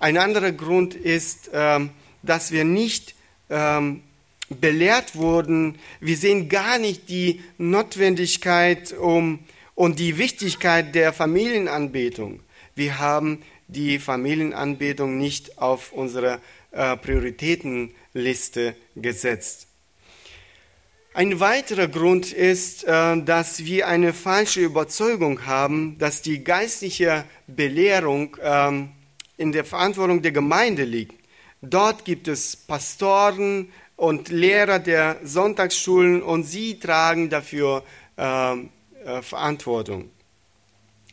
Ein 0.00 0.18
anderer 0.18 0.52
Grund 0.52 0.94
ist, 0.94 1.48
äh, 1.52 1.80
dass 2.22 2.50
wir 2.50 2.64
nicht 2.64 3.14
ähm, 3.48 4.02
belehrt 4.48 5.14
wurden. 5.14 5.78
Wir 6.00 6.16
sehen 6.16 6.48
gar 6.48 6.78
nicht 6.78 7.08
die 7.08 7.40
Notwendigkeit 7.56 8.92
um, 8.92 9.38
und 9.74 9.98
die 9.98 10.18
Wichtigkeit 10.18 10.94
der 10.94 11.12
Familienanbetung. 11.12 12.40
Wir 12.74 12.98
haben 12.98 13.42
die 13.68 13.98
Familienanbetung 13.98 15.18
nicht 15.18 15.58
auf 15.58 15.92
unsere 15.92 16.40
äh, 16.72 16.96
Prioritätenliste 16.96 18.74
gesetzt. 18.96 19.68
Ein 21.14 21.40
weiterer 21.40 21.88
Grund 21.88 22.32
ist, 22.32 22.84
äh, 22.84 23.22
dass 23.22 23.64
wir 23.64 23.86
eine 23.86 24.14
falsche 24.14 24.60
Überzeugung 24.60 25.46
haben, 25.46 25.98
dass 25.98 26.22
die 26.22 26.42
geistliche 26.42 27.24
Belehrung 27.46 28.36
ähm, 28.42 28.92
in 29.36 29.52
der 29.52 29.64
Verantwortung 29.64 30.22
der 30.22 30.32
Gemeinde 30.32 30.84
liegt. 30.84 31.14
Dort 31.60 32.04
gibt 32.04 32.28
es 32.28 32.56
Pastoren 32.56 33.70
und 33.96 34.30
Lehrer 34.30 34.78
der 34.78 35.20
Sonntagsschulen 35.22 36.22
und 36.22 36.44
sie 36.44 36.78
tragen 36.78 37.28
dafür 37.28 37.84
äh, 38.16 38.52
äh, 38.54 39.22
Verantwortung. 39.22 40.10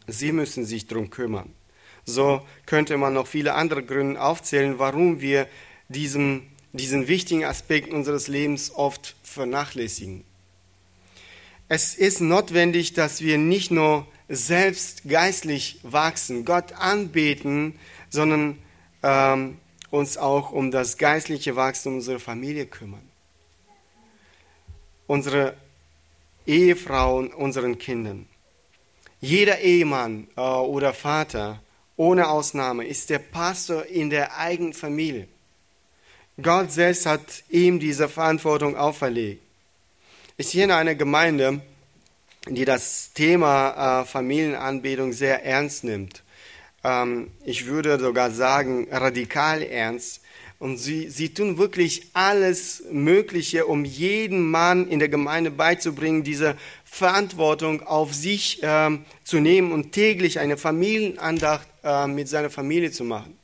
Sie 0.07 0.31
müssen 0.31 0.65
sich 0.65 0.87
darum 0.87 1.09
kümmern. 1.09 1.53
So 2.09 2.41
könnte 2.65 2.97
man 2.97 3.13
noch 3.13 3.27
viele 3.27 3.53
andere 3.53 3.83
Gründe 3.83 4.21
aufzählen, 4.21 4.79
warum 4.79 5.21
wir 5.21 5.47
diesen, 5.87 6.47
diesen 6.73 7.07
wichtigen 7.07 7.45
Aspekt 7.45 7.93
unseres 7.93 8.27
Lebens 8.27 8.71
oft 8.75 9.15
vernachlässigen. 9.23 10.23
Es 11.67 11.93
ist 11.95 12.19
notwendig, 12.19 12.93
dass 12.93 13.21
wir 13.21 13.37
nicht 13.37 13.69
nur 13.69 14.07
selbst 14.27 15.07
geistlich 15.07 15.79
wachsen, 15.83 16.45
Gott 16.45 16.73
anbeten, 16.73 17.77
sondern 18.09 18.57
ähm, 19.03 19.57
uns 19.91 20.17
auch 20.17 20.51
um 20.51 20.71
das 20.71 20.97
geistliche 20.97 21.55
Wachstum 21.55 21.95
unserer 21.95 22.19
Familie 22.19 22.65
kümmern. 22.65 23.07
Unsere 25.07 25.55
Ehefrauen, 26.45 27.33
unseren 27.33 27.77
Kindern. 27.77 28.27
Jeder 29.21 29.59
Ehemann 29.59 30.27
äh, 30.35 30.41
oder 30.41 30.93
Vater, 30.93 31.61
ohne 31.99 32.29
Ausnahme, 32.29 32.87
ist 32.87 33.09
der 33.09 33.19
Pastor 33.19 33.85
in 33.85 34.09
der 34.09 34.37
eigenen 34.37 34.71
Familie. 34.71 35.27
Gott 36.41 36.71
selbst 36.71 37.05
hat 37.05 37.43
ihm 37.49 37.77
diese 37.77 38.07
Verantwortung 38.07 38.77
auferlegt. 38.77 39.41
Ich 40.37 40.49
hier 40.49 40.63
in 40.63 40.71
einer 40.71 40.95
Gemeinde, 40.95 41.59
die 42.47 42.63
das 42.63 43.11
Thema 43.13 44.03
äh, 44.03 44.05
Familienanbetung 44.05 45.11
sehr 45.11 45.43
ernst 45.43 45.83
nimmt. 45.83 46.23
Ähm, 46.85 47.31
ich 47.43 47.65
würde 47.65 47.99
sogar 47.99 48.31
sagen, 48.31 48.87
radikal 48.89 49.61
ernst. 49.61 50.21
Und 50.57 50.77
sie, 50.77 51.09
sie 51.09 51.33
tun 51.33 51.57
wirklich 51.57 52.07
alles 52.13 52.81
Mögliche, 52.89 53.65
um 53.65 53.83
jeden 53.83 54.49
Mann 54.49 54.87
in 54.87 54.99
der 54.99 55.09
Gemeinde 55.09 55.51
beizubringen, 55.51 56.23
diese 56.23 56.55
Verantwortung 56.91 57.83
auf 57.83 58.13
sich 58.13 58.61
äh, 58.63 58.89
zu 59.23 59.39
nehmen 59.39 59.71
und 59.71 59.91
täglich 59.91 60.39
eine 60.39 60.57
Familienandacht 60.57 61.67
äh, 61.83 62.07
mit 62.07 62.27
seiner 62.27 62.49
Familie 62.49 62.91
zu 62.91 63.03
machen. 63.03 63.37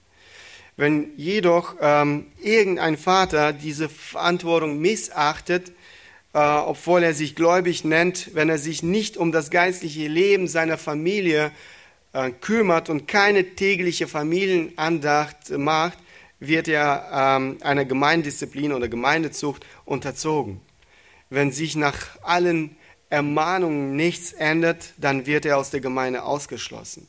Wenn 0.77 1.11
jedoch 1.15 1.75
ähm, 1.79 2.25
irgendein 2.41 2.97
Vater 2.97 3.53
diese 3.53 3.87
Verantwortung 3.87 4.79
missachtet, 4.79 5.71
äh, 6.33 6.39
obwohl 6.39 7.03
er 7.03 7.13
sich 7.13 7.35
gläubig 7.35 7.85
nennt, 7.85 8.35
wenn 8.35 8.49
er 8.49 8.57
sich 8.57 8.83
nicht 8.83 9.15
um 9.15 9.31
das 9.31 9.51
geistliche 9.51 10.07
Leben 10.07 10.49
seiner 10.49 10.77
Familie 10.77 11.51
äh, 12.11 12.31
kümmert 12.31 12.89
und 12.89 13.07
keine 13.07 13.55
tägliche 13.55 14.07
Familienandacht 14.07 15.51
macht, 15.51 15.97
wird 16.39 16.67
er 16.67 17.09
ähm, 17.13 17.57
einer 17.61 17.85
Gemeindisziplin 17.85 18.73
oder 18.73 18.89
Gemeindezucht 18.89 19.65
unterzogen. 19.85 20.59
Wenn 21.29 21.53
sich 21.53 21.77
nach 21.77 22.21
allen 22.21 22.75
Ermahnungen 23.15 23.95
nichts 23.95 24.33
ändert, 24.33 24.93
dann 24.97 25.25
wird 25.25 25.45
er 25.45 25.57
aus 25.57 25.69
der 25.69 25.79
Gemeinde 25.79 26.23
ausgeschlossen. 26.23 27.07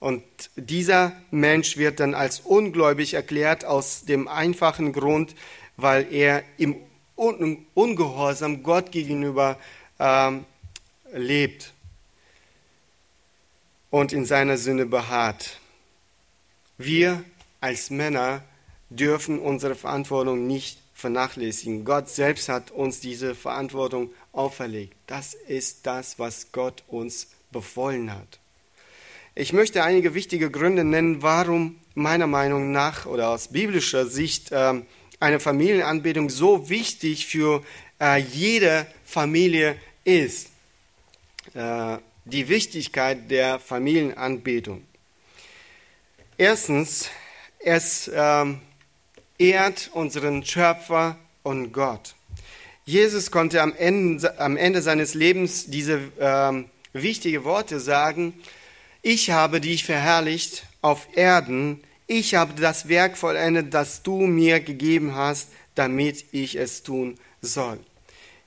Und 0.00 0.24
dieser 0.56 1.12
Mensch 1.30 1.76
wird 1.76 2.00
dann 2.00 2.14
als 2.14 2.40
ungläubig 2.40 3.14
erklärt 3.14 3.64
aus 3.64 4.04
dem 4.04 4.26
einfachen 4.26 4.92
Grund, 4.92 5.36
weil 5.76 6.12
er 6.12 6.42
im 6.56 6.74
Ungehorsam 7.14 8.64
Gott 8.64 8.90
gegenüber 8.90 9.56
ähm, 10.00 10.46
lebt 11.12 11.74
und 13.90 14.12
in 14.12 14.24
seiner 14.24 14.56
Sünde 14.56 14.86
beharrt. 14.86 15.60
Wir 16.76 17.22
als 17.60 17.90
Männer 17.90 18.42
dürfen 18.88 19.38
unsere 19.38 19.76
Verantwortung 19.76 20.48
nicht 20.48 20.78
vernachlässigen. 21.00 21.84
Gott 21.84 22.08
selbst 22.08 22.48
hat 22.48 22.70
uns 22.70 23.00
diese 23.00 23.34
Verantwortung 23.34 24.10
auferlegt. 24.32 24.94
Das 25.06 25.34
ist 25.34 25.86
das, 25.86 26.18
was 26.18 26.52
Gott 26.52 26.84
uns 26.86 27.28
befohlen 27.50 28.12
hat. 28.12 28.38
Ich 29.34 29.52
möchte 29.52 29.82
einige 29.82 30.14
wichtige 30.14 30.50
Gründe 30.50 30.84
nennen, 30.84 31.22
warum 31.22 31.80
meiner 31.94 32.26
Meinung 32.26 32.72
nach 32.72 33.06
oder 33.06 33.30
aus 33.30 33.48
biblischer 33.48 34.06
Sicht 34.06 34.52
äh, 34.52 34.82
eine 35.18 35.40
Familienanbetung 35.40 36.30
so 36.30 36.68
wichtig 36.68 37.26
für 37.26 37.62
äh, 38.00 38.18
jede 38.18 38.86
Familie 39.04 39.76
ist. 40.04 40.48
Äh, 41.54 41.98
die 42.24 42.48
Wichtigkeit 42.48 43.30
der 43.30 43.58
Familienanbetung. 43.58 44.82
Erstens, 46.36 47.08
es 47.58 48.10
ähm, 48.14 48.60
ehrt 49.40 49.90
unseren 49.94 50.44
Schöpfer 50.44 51.16
und 51.42 51.72
Gott. 51.72 52.14
Jesus 52.84 53.30
konnte 53.30 53.62
am 53.62 53.74
Ende, 53.74 54.38
am 54.38 54.56
Ende 54.56 54.82
seines 54.82 55.14
Lebens 55.14 55.66
diese 55.66 56.00
ähm, 56.20 56.66
wichtige 56.92 57.44
Worte 57.44 57.80
sagen, 57.80 58.34
ich 59.02 59.30
habe 59.30 59.60
dich 59.60 59.84
verherrlicht 59.84 60.64
auf 60.82 61.08
Erden, 61.14 61.82
ich 62.06 62.34
habe 62.34 62.60
das 62.60 62.88
Werk 62.88 63.16
vollendet, 63.16 63.72
das 63.72 64.02
du 64.02 64.18
mir 64.26 64.60
gegeben 64.60 65.14
hast, 65.14 65.48
damit 65.74 66.24
ich 66.32 66.56
es 66.56 66.82
tun 66.82 67.18
soll. 67.40 67.78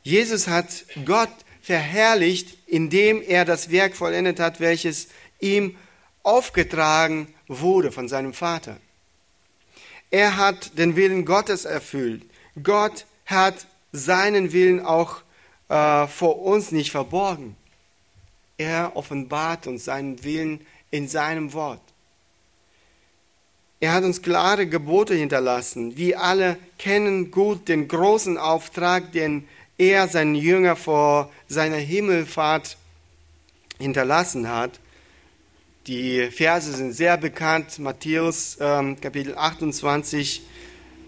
Jesus 0.03 0.47
hat 0.47 0.85
Gott 1.05 1.31
verherrlicht, 1.61 2.57
indem 2.67 3.21
er 3.21 3.45
das 3.45 3.71
Werk 3.71 3.95
vollendet 3.95 4.39
hat, 4.39 4.59
welches 4.59 5.07
ihm 5.39 5.75
aufgetragen 6.21 7.33
wurde 7.47 7.91
von 7.91 8.07
seinem 8.09 8.33
Vater. 8.33 8.77
Er 10.13 10.37
hat 10.37 10.77
den 10.77 10.95
Willen 10.95 11.25
Gottes 11.25 11.65
erfüllt. 11.65 12.21
Gott 12.61 13.07
hat 13.25 13.65
seinen 13.91 14.53
Willen 14.53 14.85
auch 14.85 15.23
äh, 15.69 16.05
vor 16.05 16.39
uns 16.43 16.71
nicht 16.71 16.91
verborgen. 16.91 17.55
Er 18.59 18.95
offenbart 18.95 19.65
uns 19.65 19.85
seinen 19.85 20.23
Willen 20.23 20.61
in 20.91 21.07
seinem 21.07 21.53
Wort. 21.53 21.81
Er 23.79 23.93
hat 23.93 24.03
uns 24.03 24.21
klare 24.21 24.67
Gebote 24.67 25.15
hinterlassen. 25.15 25.97
Wir 25.97 26.21
alle 26.21 26.57
kennen 26.77 27.31
gut 27.31 27.67
den 27.67 27.87
großen 27.87 28.37
Auftrag, 28.37 29.13
den 29.13 29.47
er 29.79 30.07
seinen 30.07 30.35
Jünger 30.35 30.75
vor 30.75 31.31
seiner 31.47 31.77
Himmelfahrt 31.77 32.77
hinterlassen 33.79 34.47
hat. 34.47 34.79
Die 35.87 36.31
Verse 36.31 36.71
sind 36.71 36.93
sehr 36.93 37.17
bekannt. 37.17 37.77
Matthäus 37.79 38.57
ähm, 38.61 38.99
Kapitel 39.01 39.35
28, 39.35 40.41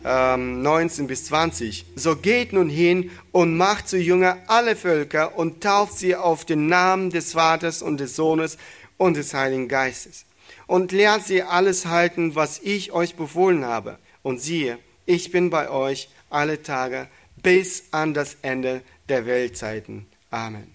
19 0.04 1.04
ähm, 1.04 1.08
bis 1.08 1.26
20. 1.26 1.86
So 1.96 2.18
geht 2.18 2.52
nun 2.52 2.70
hin 2.70 3.10
und 3.32 3.56
macht 3.56 3.88
zu 3.88 3.98
Jünger 3.98 4.38
alle 4.48 4.76
Völker 4.76 5.38
und 5.38 5.64
tauft 5.64 5.98
sie 5.98 6.16
auf 6.16 6.44
den 6.44 6.68
Namen 6.68 7.10
des 7.10 7.34
Vaters 7.34 7.82
und 7.82 8.00
des 8.00 8.16
Sohnes 8.16 8.58
und 8.98 9.16
des 9.16 9.34
Heiligen 9.34 9.70
Geistes. 9.70 10.26
Und 10.68 10.92
lehrt 10.92 11.24
sie 11.24 11.42
alles 11.42 11.86
halten, 11.86 12.36
was 12.36 12.60
ich 12.60 12.92
euch 12.92 13.16
befohlen 13.16 13.64
habe. 13.64 13.98
Und 14.24 14.42
siehe, 14.42 14.78
ich 15.06 15.32
bin 15.32 15.50
bei 15.50 15.70
euch 15.70 16.10
alle 16.30 16.62
Tage 16.62 17.08
bis 17.42 17.86
an 17.92 18.14
das 18.14 18.38
Ende 18.42 18.82
der 19.08 19.26
Weltzeiten. 19.26 20.06
Amen. 20.32 20.75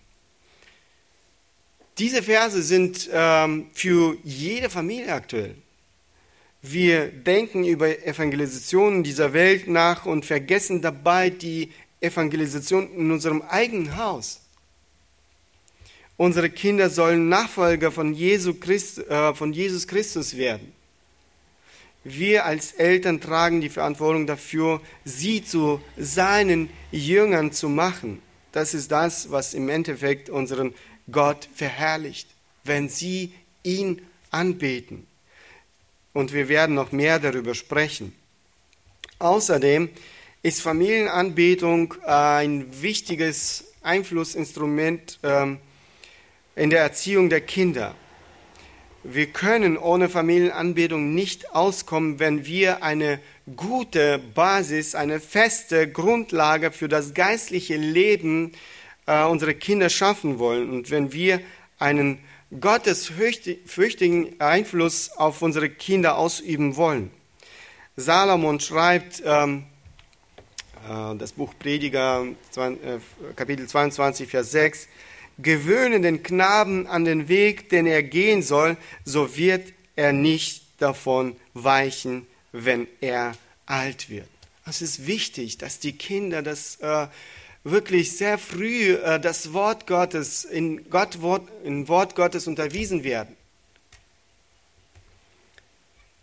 Diese 2.00 2.22
Verse 2.22 2.62
sind 2.62 3.10
ähm, 3.12 3.66
für 3.74 4.16
jede 4.24 4.70
Familie 4.70 5.12
aktuell. 5.12 5.54
Wir 6.62 7.08
denken 7.08 7.66
über 7.66 7.88
Evangelisation 8.06 9.02
dieser 9.02 9.34
Welt 9.34 9.68
nach 9.68 10.06
und 10.06 10.24
vergessen 10.24 10.80
dabei 10.80 11.28
die 11.28 11.70
Evangelisation 12.00 12.90
in 12.94 13.10
unserem 13.10 13.42
eigenen 13.42 13.98
Haus. 13.98 14.40
Unsere 16.16 16.48
Kinder 16.48 16.88
sollen 16.88 17.28
Nachfolger 17.28 17.92
von, 17.92 18.14
Jesu 18.14 18.54
Christ, 18.54 19.06
äh, 19.06 19.34
von 19.34 19.52
Jesus 19.52 19.86
Christus 19.86 20.38
werden. 20.38 20.72
Wir 22.02 22.46
als 22.46 22.72
Eltern 22.72 23.20
tragen 23.20 23.60
die 23.60 23.68
Verantwortung 23.68 24.26
dafür, 24.26 24.80
sie 25.04 25.44
zu 25.44 25.82
seinen 25.98 26.70
Jüngern 26.92 27.52
zu 27.52 27.68
machen. 27.68 28.22
Das 28.52 28.72
ist 28.72 28.90
das, 28.90 29.30
was 29.30 29.52
im 29.52 29.68
Endeffekt 29.68 30.30
unseren 30.30 30.74
Gott 31.12 31.49
verherrlicht, 31.55 32.29
wenn 32.64 32.88
sie 32.88 33.33
ihn 33.62 34.03
anbeten 34.31 35.07
und 36.12 36.33
wir 36.33 36.49
werden 36.49 36.75
noch 36.75 36.92
mehr 36.92 37.18
darüber 37.18 37.55
sprechen. 37.55 38.14
Außerdem 39.18 39.90
ist 40.42 40.62
Familienanbetung 40.62 41.94
ein 42.05 42.83
wichtiges 42.83 43.64
Einflussinstrument 43.83 45.18
ähm, 45.23 45.59
in 46.57 46.70
der 46.70 46.81
Erziehung 46.81 47.29
der 47.29 47.42
Kinder. 47.42 47.94
Wir 49.03 49.27
können 49.27 49.79
ohne 49.79 50.09
Familienanbetung 50.09 51.14
nicht 51.14 51.55
auskommen, 51.55 52.18
wenn 52.18 52.44
wir 52.44 52.83
eine 52.83 53.18
gute 53.57 54.18
Basis, 54.18 54.94
eine 54.94 55.20
feste 55.20 55.90
Grundlage 55.90 56.70
für 56.70 56.88
das 56.88 57.14
geistliche 57.14 57.77
Leben 57.77 58.53
äh, 58.53 58.57
unserer 59.12 59.55
Kinder 59.55 59.88
schaffen 59.88 60.38
wollen 60.38 60.70
und 60.70 60.90
wenn 60.90 61.12
wir 61.12 61.40
einen 61.79 62.18
Gottes 62.59 63.07
fürchtigen 63.07 64.40
Einfluss 64.40 65.11
auf 65.12 65.40
unsere 65.40 65.70
Kinder 65.70 66.16
ausüben 66.16 66.77
wollen. 66.77 67.11
Salomon 67.96 68.59
schreibt 68.59 69.23
ähm, 69.25 69.64
äh, 70.88 71.16
das 71.16 71.33
Buch 71.33 71.55
Prediger, 71.59 72.25
äh, 72.57 72.99
Kapitel 73.37 73.68
22, 73.68 74.29
Vers 74.29 74.51
6, 74.51 74.88
gewöhne 75.38 76.01
den 76.01 76.23
Knaben 76.23 76.87
an 76.87 77.05
den 77.05 77.29
Weg, 77.29 77.68
den 77.68 77.87
er 77.87 78.03
gehen 78.03 78.42
soll, 78.42 78.77
so 79.05 79.37
wird 79.37 79.73
er 79.94 80.12
nicht 80.12 80.64
davon 80.79 81.37
weichen, 81.55 82.27
wenn 82.53 82.88
er 83.01 83.33
alt 83.66 84.11
wird. 84.11 84.29
Es 84.66 84.83
ist 84.83 85.07
wichtig, 85.07 85.59
dass 85.59 85.79
die 85.79 85.92
Kinder 85.92 86.42
das 86.42 86.77
äh, 86.77 87.07
wirklich 87.64 88.16
sehr 88.16 88.38
früh 88.38 88.94
äh, 88.94 89.20
das 89.20 89.53
Wort 89.53 89.87
Gottes, 89.87 90.44
in, 90.44 90.88
Gott, 90.90 91.20
Wort, 91.20 91.49
in 91.64 91.88
Wort 91.88 92.14
Gottes 92.14 92.46
unterwiesen 92.46 93.05
werden. 93.05 93.37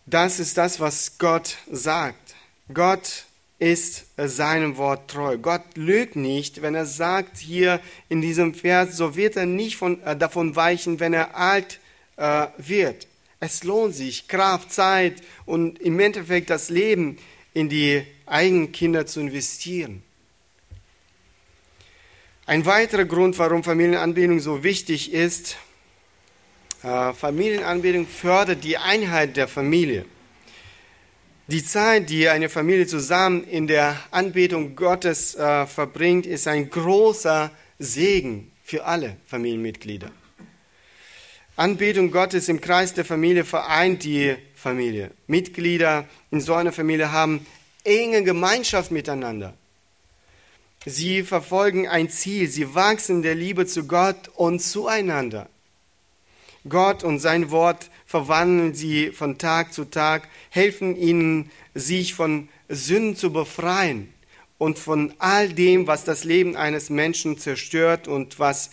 Das 0.06 0.40
ist 0.40 0.58
das, 0.58 0.80
was 0.80 1.18
Gott 1.18 1.58
sagt. 1.70 2.36
Gott 2.74 3.26
ist 3.60 4.06
seinem 4.18 4.78
Wort 4.78 5.10
treu. 5.10 5.38
Gott 5.38 5.64
lügt 5.76 6.16
nicht, 6.16 6.62
wenn 6.62 6.76
er 6.76 6.86
sagt 6.86 7.38
hier 7.38 7.82
in 8.08 8.22
diesem 8.22 8.54
Vers, 8.54 8.96
so 8.96 9.16
wird 9.16 9.36
er 9.36 9.46
nicht 9.46 9.78
von, 9.78 10.02
äh, 10.04 10.16
davon 10.16 10.56
weichen, 10.56 11.00
wenn 11.00 11.14
er 11.14 11.36
alt 11.36 11.80
äh, 12.18 12.48
wird. 12.58 13.08
Es 13.40 13.64
lohnt 13.64 13.96
sich, 13.96 14.28
Kraft, 14.28 14.72
Zeit 14.72 15.22
und 15.46 15.80
im 15.80 16.00
Endeffekt 16.00 16.50
das 16.50 16.70
Leben 16.70 17.18
in 17.54 17.70
die 17.70 18.04
eigenen 18.26 18.72
Kinder 18.72 19.06
zu 19.06 19.20
investieren. 19.20 20.04
Ein 22.50 22.66
weiterer 22.66 23.04
Grund, 23.04 23.38
warum 23.40 23.62
Familienanbetung 23.62 24.40
so 24.40 24.64
wichtig 24.64 25.12
ist, 25.12 25.58
äh, 26.82 27.12
Familienanbetung 27.12 28.08
fördert 28.08 28.64
die 28.64 28.78
Einheit 28.78 29.36
der 29.36 29.50
Familie. 29.50 30.06
Die 31.48 31.62
Zeit, 31.62 32.10
die 32.10 32.30
eine 32.30 32.48
Familie 32.48 32.88
zusammen 32.88 33.44
in 33.44 33.68
der 33.68 34.00
Anbetung 34.12 34.78
Gottes 34.78 35.36
äh, 35.36 35.66
verbringt, 35.66 36.26
ist 36.26 36.48
ein 36.48 36.70
großer 36.70 37.52
Segen 37.80 38.54
für 38.64 38.86
alle 38.86 39.18
Familienmitglieder. 39.26 40.10
Anbetung 41.58 42.12
Gottes 42.12 42.48
im 42.48 42.62
Kreis 42.62 42.94
der 42.94 43.04
Familie 43.04 43.44
vereint 43.44 44.06
die 44.06 44.38
Familie. 44.56 45.12
Mitglieder 45.28 46.06
in 46.32 46.40
so 46.40 46.54
einer 46.54 46.72
Familie 46.72 47.12
haben 47.12 47.46
enge 47.84 48.24
Gemeinschaft 48.24 48.92
miteinander. 48.92 49.54
Sie 50.90 51.24
verfolgen 51.24 51.86
ein 51.90 52.10
Ziel, 52.10 52.48
sie 52.48 52.74
wachsen 52.74 53.22
der 53.22 53.36
Liebe 53.36 53.66
zu 53.66 53.88
Gott 53.88 54.30
und 54.36 54.62
zueinander. 54.62 55.50
Gott 56.70 57.04
und 57.04 57.20
sein 57.20 57.52
Wort 57.52 57.90
verwandeln 58.06 58.74
sie 58.74 59.12
von 59.12 59.38
Tag 59.38 59.74
zu 59.74 59.84
Tag, 59.84 60.30
helfen 60.50 60.96
ihnen, 60.96 61.52
sich 61.74 62.14
von 62.14 62.48
Sünden 62.70 63.18
zu 63.18 63.34
befreien 63.34 64.14
und 64.58 64.80
von 64.80 65.14
all 65.20 65.50
dem, 65.52 65.88
was 65.88 66.06
das 66.06 66.24
Leben 66.24 66.56
eines 66.56 66.90
Menschen 66.90 67.38
zerstört 67.38 68.08
und 68.08 68.40
was 68.40 68.70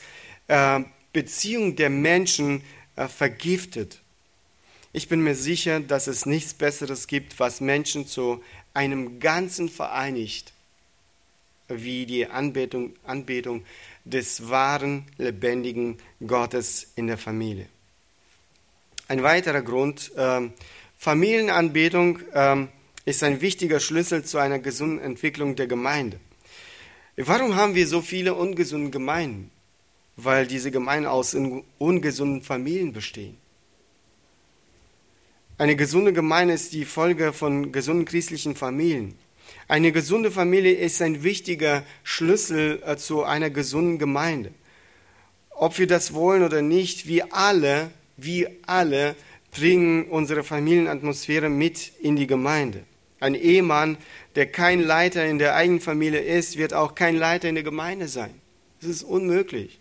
äh, 0.46 0.82
Beziehung 1.12 1.74
der 1.74 1.90
Menschen 1.90 2.62
äh, 2.94 3.08
vergiftet. 3.08 4.02
Ich 4.92 5.08
bin 5.08 5.20
mir 5.20 5.34
sicher, 5.34 5.80
dass 5.80 6.06
es 6.06 6.26
nichts 6.26 6.54
Besseres 6.54 7.08
gibt, 7.08 7.40
was 7.40 7.60
Menschen 7.60 8.06
zu 8.06 8.40
einem 8.72 9.18
Ganzen 9.18 9.68
vereinigt, 9.68 10.53
wie 11.68 12.06
die 12.06 12.26
Anbetung, 12.26 12.94
Anbetung 13.04 13.64
des 14.04 14.48
wahren, 14.48 15.06
lebendigen 15.16 15.98
Gottes 16.26 16.92
in 16.96 17.06
der 17.06 17.18
Familie. 17.18 17.66
Ein 19.08 19.22
weiterer 19.22 19.62
Grund, 19.62 20.12
äh, 20.16 20.48
Familienanbetung 20.96 22.20
äh, 22.32 22.66
ist 23.04 23.22
ein 23.22 23.40
wichtiger 23.40 23.80
Schlüssel 23.80 24.24
zu 24.24 24.38
einer 24.38 24.58
gesunden 24.58 25.00
Entwicklung 25.00 25.56
der 25.56 25.66
Gemeinde. 25.66 26.18
Warum 27.16 27.54
haben 27.54 27.74
wir 27.74 27.86
so 27.86 28.00
viele 28.00 28.34
ungesunde 28.34 28.90
Gemeinden? 28.90 29.50
Weil 30.16 30.46
diese 30.46 30.70
Gemeinden 30.70 31.06
aus 31.06 31.36
ungesunden 31.78 32.42
Familien 32.42 32.92
bestehen. 32.92 33.36
Eine 35.58 35.76
gesunde 35.76 36.12
Gemeinde 36.12 36.54
ist 36.54 36.72
die 36.72 36.84
Folge 36.84 37.32
von 37.32 37.70
gesunden 37.70 38.04
christlichen 38.04 38.56
Familien. 38.56 39.16
Eine 39.68 39.92
gesunde 39.92 40.30
Familie 40.30 40.74
ist 40.74 41.00
ein 41.00 41.22
wichtiger 41.22 41.84
Schlüssel 42.02 42.82
äh, 42.84 42.96
zu 42.96 43.24
einer 43.24 43.50
gesunden 43.50 43.98
Gemeinde. 43.98 44.52
Ob 45.50 45.78
wir 45.78 45.86
das 45.86 46.12
wollen 46.14 46.42
oder 46.42 46.62
nicht, 46.62 47.06
wir 47.06 47.34
alle, 47.34 47.90
wir 48.16 48.50
alle 48.66 49.16
bringen 49.50 50.06
unsere 50.06 50.42
Familienatmosphäre 50.42 51.48
mit 51.48 51.92
in 52.00 52.16
die 52.16 52.26
Gemeinde. 52.26 52.84
Ein 53.20 53.34
Ehemann, 53.34 53.96
der 54.34 54.46
kein 54.46 54.80
Leiter 54.80 55.24
in 55.24 55.38
der 55.38 55.54
eigenen 55.54 55.80
Familie 55.80 56.20
ist, 56.20 56.58
wird 56.58 56.74
auch 56.74 56.94
kein 56.94 57.16
Leiter 57.16 57.48
in 57.48 57.54
der 57.54 57.64
Gemeinde 57.64 58.08
sein. 58.08 58.34
Das 58.80 58.90
ist 58.90 59.02
unmöglich. 59.04 59.80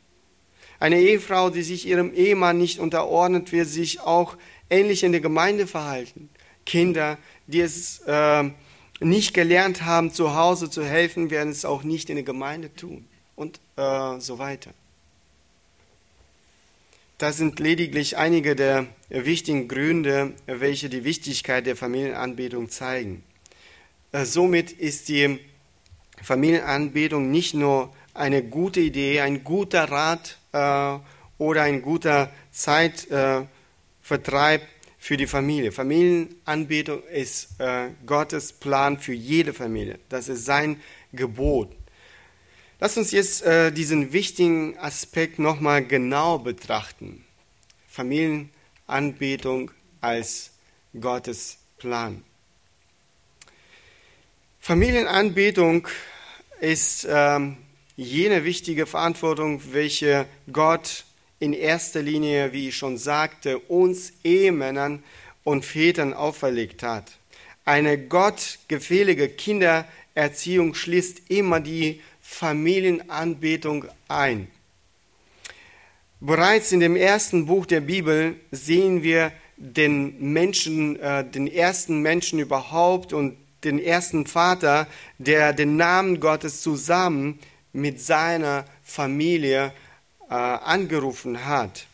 Eine 0.79 0.99
Ehefrau, 0.99 1.49
die 1.49 1.63
sich 1.63 1.87
ihrem 1.87 2.13
Ehemann 2.13 2.57
nicht 2.57 2.79
unterordnet, 2.79 3.51
wird 3.51 3.67
sich 3.67 4.01
auch 4.01 4.37
ähnlich 4.69 5.03
in 5.03 5.11
der 5.11 5.21
Gemeinde 5.21 5.67
verhalten. 5.67 6.29
Kinder, 6.65 7.17
die 7.47 7.61
es 7.61 7.99
äh, 8.05 8.49
nicht 9.03 9.33
gelernt 9.33 9.83
haben, 9.83 10.11
zu 10.11 10.35
Hause 10.35 10.69
zu 10.69 10.83
helfen, 10.83 11.29
werden 11.29 11.51
es 11.51 11.65
auch 11.65 11.83
nicht 11.83 12.09
in 12.09 12.15
der 12.15 12.25
Gemeinde 12.25 12.73
tun 12.73 13.05
und 13.35 13.59
äh, 13.75 14.19
so 14.19 14.39
weiter. 14.39 14.71
Das 17.17 17.37
sind 17.37 17.59
lediglich 17.59 18.17
einige 18.17 18.55
der 18.55 18.87
wichtigen 19.09 19.67
Gründe, 19.67 20.33
welche 20.45 20.89
die 20.89 21.03
Wichtigkeit 21.03 21.65
der 21.65 21.75
Familienanbetung 21.75 22.69
zeigen. 22.69 23.23
Äh, 24.11 24.25
somit 24.25 24.71
ist 24.71 25.09
die 25.09 25.39
Familienanbetung 26.21 27.31
nicht 27.31 27.53
nur 27.53 27.93
eine 28.13 28.43
gute 28.43 28.79
Idee, 28.79 29.21
ein 29.21 29.43
guter 29.43 29.85
Rat 29.85 30.37
äh, 30.51 30.97
oder 31.37 31.63
ein 31.63 31.81
guter 31.81 32.31
Zeitvertreib 32.51 33.47
äh, 34.61 34.65
für 35.03 35.17
die 35.17 35.27
Familie. 35.27 35.73
Familienanbetung 35.73 37.03
ist 37.09 37.59
äh, 37.59 37.89
Gottes 38.05 38.53
Plan 38.53 38.97
für 38.97 39.11
jede 39.11 39.53
Familie. 39.53 39.99
Das 40.07 40.29
ist 40.29 40.45
sein 40.45 40.81
Gebot. 41.11 41.75
Lass 42.79 42.95
uns 42.95 43.11
jetzt 43.11 43.43
äh, 43.43 43.73
diesen 43.73 44.13
wichtigen 44.13 44.77
Aspekt 44.77 45.39
nochmal 45.39 45.85
genau 45.85 46.39
betrachten. 46.39 47.25
Familienanbetung 47.89 49.71
als 49.99 50.51
Gottes 50.97 51.57
Plan. 51.79 52.23
Familienanbetung 54.61 55.85
ist 56.61 57.05
ähm, 57.09 57.57
jene 57.97 58.45
wichtige 58.45 58.85
Verantwortung, 58.85 59.61
welche 59.73 60.27
Gott 60.49 61.03
in 61.43 61.51
erster 61.51 62.01
Linie, 62.01 62.53
wie 62.53 62.69
ich 62.69 62.77
schon 62.77 62.97
sagte, 62.97 63.59
uns 63.59 64.13
Ehemännern 64.23 65.03
und 65.43 65.65
Vätern 65.65 66.13
auferlegt 66.13 66.83
hat. 66.83 67.11
Eine 67.65 67.97
gottgefällige 67.97 69.27
Kindererziehung 69.27 70.73
schließt 70.73 71.29
immer 71.29 71.59
die 71.59 71.99
Familienanbetung 72.21 73.83
ein. 74.07 74.47
Bereits 76.21 76.71
in 76.71 76.79
dem 76.79 76.95
ersten 76.95 77.45
Buch 77.45 77.65
der 77.65 77.81
Bibel 77.81 78.35
sehen 78.51 79.03
wir 79.03 79.33
den 79.57 80.31
Menschen, 80.31 80.97
äh, 80.97 81.29
den 81.29 81.47
ersten 81.47 82.01
Menschen 82.01 82.39
überhaupt 82.39 83.11
und 83.11 83.35
den 83.65 83.79
ersten 83.79 84.27
Vater, 84.27 84.87
der 85.17 85.51
den 85.51 85.75
Namen 85.75 86.21
Gottes 86.21 86.61
zusammen 86.61 87.39
mit 87.73 87.99
seiner 87.99 88.63
Familie 88.81 89.73
äh, 90.29 90.33
angerufen 90.33 91.45
hat. 91.45 91.87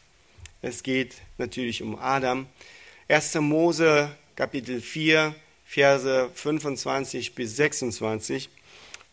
Es 0.61 0.83
geht 0.83 1.15
natürlich 1.37 1.81
um 1.81 1.97
Adam. 1.97 2.47
1. 3.07 3.35
Mose 3.35 4.09
Kapitel 4.35 4.81
4, 4.81 5.35
Verse 5.65 6.29
25 6.33 7.35
bis 7.35 7.55
26. 7.57 8.49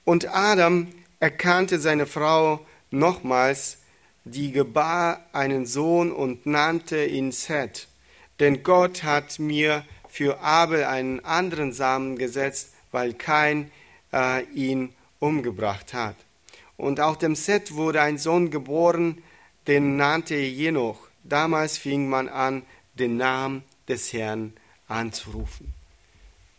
Und 0.05 0.29
Adam 0.35 0.89
erkannte 1.21 1.79
seine 1.79 2.07
Frau 2.07 2.65
nochmals, 2.91 3.79
die 4.25 4.53
gebar 4.53 5.25
einen 5.33 5.67
Sohn 5.67 6.13
und 6.13 6.47
nannte 6.47 7.05
ihn 7.05 7.33
Seth. 7.33 7.89
Denn 8.41 8.63
Gott 8.63 9.03
hat 9.03 9.39
mir 9.39 9.85
für 10.09 10.41
Abel 10.41 10.85
einen 10.85 11.25
anderen 11.25 11.73
Samen 11.73 12.17
gesetzt, 12.19 12.71
weil 12.91 13.15
kein 13.15 13.71
äh, 14.13 14.45
ihn 14.55 14.93
umgebracht 15.21 15.95
hat. 15.95 16.17
Und 16.77 17.01
auch 17.01 17.17
dem 17.17 17.35
Seth 17.35 17.75
wurde 17.75 18.03
ein 18.03 18.19
Sohn 18.19 18.51
geboren, 18.51 19.23
den 19.67 19.97
nannte 19.97 20.37
Jenoch. 20.37 21.09
Damals 21.25 21.79
fing 21.79 22.09
man 22.09 22.29
an, 22.29 22.63
den 22.95 23.17
Namen 23.17 23.65
des 23.89 24.13
Herrn 24.13 24.53
anzurufen. 24.89 25.73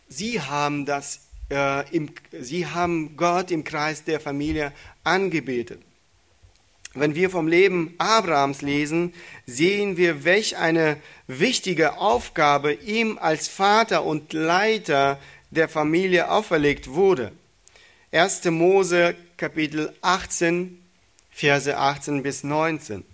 Sie 0.08 0.40
haben, 0.40 0.86
das, 0.86 1.20
äh, 1.50 1.88
im, 1.94 2.10
sie 2.32 2.66
haben 2.66 3.16
Gott 3.16 3.50
im 3.50 3.64
Kreis 3.64 4.04
der 4.04 4.20
Familie 4.20 4.72
angebetet. 5.04 5.80
Wenn 6.94 7.14
wir 7.14 7.30
vom 7.30 7.48
Leben 7.48 7.94
Abrahams 7.98 8.62
lesen, 8.62 9.12
sehen 9.46 9.96
wir, 9.96 10.24
welch 10.24 10.56
eine 10.56 10.96
wichtige 11.26 11.98
Aufgabe 11.98 12.72
ihm 12.72 13.18
als 13.18 13.46
Vater 13.46 14.04
und 14.04 14.32
Leiter 14.32 15.18
der 15.50 15.68
Familie 15.68 16.30
auferlegt 16.30 16.88
wurde. 16.88 17.32
1. 18.10 18.46
Mose 18.46 19.14
Kapitel 19.38 19.94
18, 20.02 20.82
Verse 21.30 21.78
18 21.78 22.24
bis 22.24 22.42
19. 22.42 23.04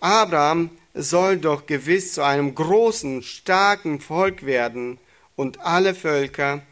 Abraham 0.00 0.70
soll 0.92 1.38
doch 1.38 1.66
gewiss 1.66 2.14
zu 2.14 2.24
einem 2.24 2.52
großen, 2.52 3.22
starken 3.22 4.00
Volk 4.00 4.44
werden, 4.44 4.98
und 5.36 5.60
alle 5.60 5.94
Völker 5.94 6.62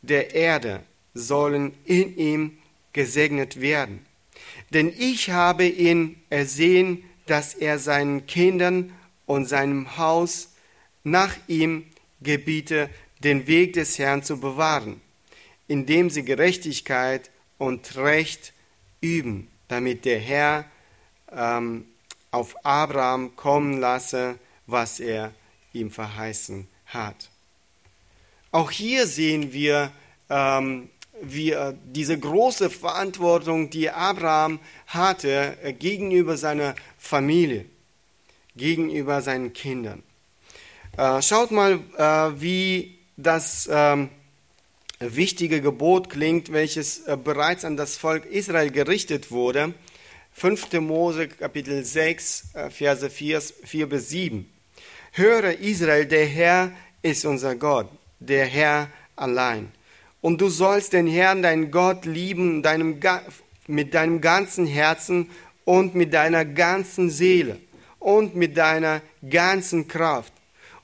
der 0.00 0.34
Erde 0.34 0.82
sollen 1.12 1.74
in 1.84 2.16
ihm 2.16 2.58
gesegnet 2.94 3.60
werden. 3.60 4.04
Denn 4.70 4.94
ich 4.96 5.28
habe 5.28 5.66
ihn 5.66 6.16
ersehen, 6.30 7.04
dass 7.26 7.52
er 7.52 7.78
seinen 7.78 8.26
Kindern 8.26 8.94
und 9.26 9.44
seinem 9.44 9.98
Haus 9.98 10.54
nach 11.04 11.36
ihm 11.48 11.84
gebiete, 12.22 12.88
den 13.22 13.46
Weg 13.46 13.74
des 13.74 13.98
Herrn 13.98 14.22
zu 14.22 14.40
bewahren, 14.40 15.02
indem 15.68 16.08
sie 16.08 16.24
Gerechtigkeit 16.24 17.30
und 17.58 17.96
Recht 17.96 18.52
üben, 19.00 19.48
damit 19.68 20.04
der 20.04 20.18
Herr 20.18 20.64
ähm, 21.32 21.86
auf 22.30 22.64
Abraham 22.64 23.36
kommen 23.36 23.80
lasse, 23.80 24.38
was 24.66 25.00
er 25.00 25.32
ihm 25.72 25.90
verheißen 25.90 26.66
hat. 26.86 27.30
Auch 28.52 28.70
hier 28.70 29.06
sehen 29.06 29.52
wir 29.52 29.90
ähm, 30.28 30.88
wir 31.20 31.76
diese 31.84 32.18
große 32.18 32.70
Verantwortung, 32.70 33.70
die 33.70 33.90
Abraham 33.90 34.58
hatte 34.86 35.56
äh, 35.62 35.72
gegenüber 35.72 36.36
seiner 36.36 36.74
Familie, 36.98 37.64
gegenüber 38.54 39.22
seinen 39.22 39.52
Kindern. 39.52 40.02
Äh, 40.96 41.22
schaut 41.22 41.50
mal, 41.50 41.80
äh, 41.96 42.40
wie 42.40 42.98
das 43.16 43.68
ähm, 43.72 44.10
wichtige 45.00 45.60
Gebot 45.60 46.10
klingt, 46.10 46.52
welches 46.52 47.02
bereits 47.24 47.64
an 47.64 47.76
das 47.76 47.96
Volk 47.96 48.24
Israel 48.26 48.70
gerichtet 48.70 49.30
wurde. 49.30 49.74
5. 50.32 50.72
Mose 50.80 51.28
Kapitel 51.28 51.84
6, 51.84 52.50
Verse 52.70 53.08
4, 53.10 53.40
4 53.40 53.88
bis 53.88 54.08
7. 54.10 54.50
Höre 55.12 55.58
Israel, 55.60 56.06
der 56.06 56.26
Herr 56.26 56.72
ist 57.02 57.24
unser 57.24 57.54
Gott, 57.56 57.88
der 58.20 58.44
Herr 58.44 58.90
allein. 59.16 59.72
Und 60.20 60.40
du 60.40 60.48
sollst 60.48 60.92
den 60.92 61.06
Herrn, 61.06 61.42
deinen 61.42 61.70
Gott, 61.70 62.04
lieben 62.04 62.62
deinem, 62.62 63.00
mit 63.66 63.94
deinem 63.94 64.20
ganzen 64.20 64.66
Herzen 64.66 65.30
und 65.64 65.94
mit 65.94 66.12
deiner 66.12 66.44
ganzen 66.44 67.10
Seele 67.10 67.58
und 67.98 68.34
mit 68.34 68.56
deiner 68.56 69.02
ganzen 69.28 69.88
Kraft. 69.88 70.32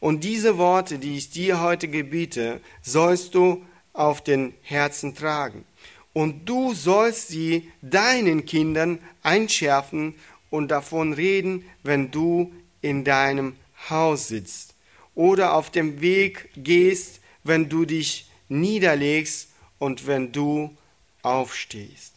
Und 0.01 0.25
diese 0.25 0.59
Worte, 0.59 0.99
die 0.99 1.17
ich 1.17 1.31
dir 1.31 1.61
heute 1.61 1.89
gebiete, 1.89 2.61
sollst 2.83 3.35
du 3.35 3.65
auf 3.93 4.23
den 4.23 4.55
Herzen 4.63 5.15
tragen. 5.15 5.65
Und 6.13 6.49
du 6.49 6.75
sollst 6.75 7.29
sie 7.29 7.71
deinen 7.81 8.45
Kindern 8.45 8.99
einschärfen 9.23 10.15
und 10.51 10.69
davon 10.69 11.13
reden, 11.13 11.65
wenn 11.83 12.11
du 12.11 12.53
in 12.83 13.05
deinem 13.05 13.57
Haus 13.89 14.29
sitzt 14.29 14.75
oder 15.15 15.55
auf 15.55 15.71
dem 15.71 16.01
Weg 16.01 16.51
gehst, 16.57 17.21
wenn 17.45 17.69
du 17.69 17.85
dich 17.85 18.31
niederlegst 18.49 19.49
und 19.79 20.07
wenn 20.07 20.33
du 20.33 20.77
aufstehst. 21.23 22.13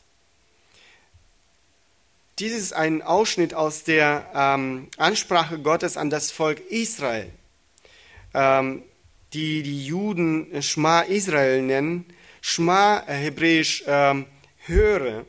Dies 2.38 2.54
ist 2.54 2.74
ein 2.74 3.02
Ausschnitt 3.02 3.54
aus 3.54 3.86
der 3.86 4.30
ähm, 4.36 4.90
Ansprache 4.98 5.58
Gottes 5.60 5.96
an 5.96 6.10
das 6.10 6.32
Volk 6.32 6.60
Israel, 6.70 7.32
ähm, 8.34 8.84
die 9.36 9.64
die 9.64 9.86
Juden 9.86 10.48
Schma 10.62 11.02
Israel 11.02 11.62
nennen. 11.62 12.06
Schma, 12.42 13.04
äh, 13.08 13.14
hebräisch 13.14 13.84
ähm, 13.86 14.26
höre, 14.66 15.26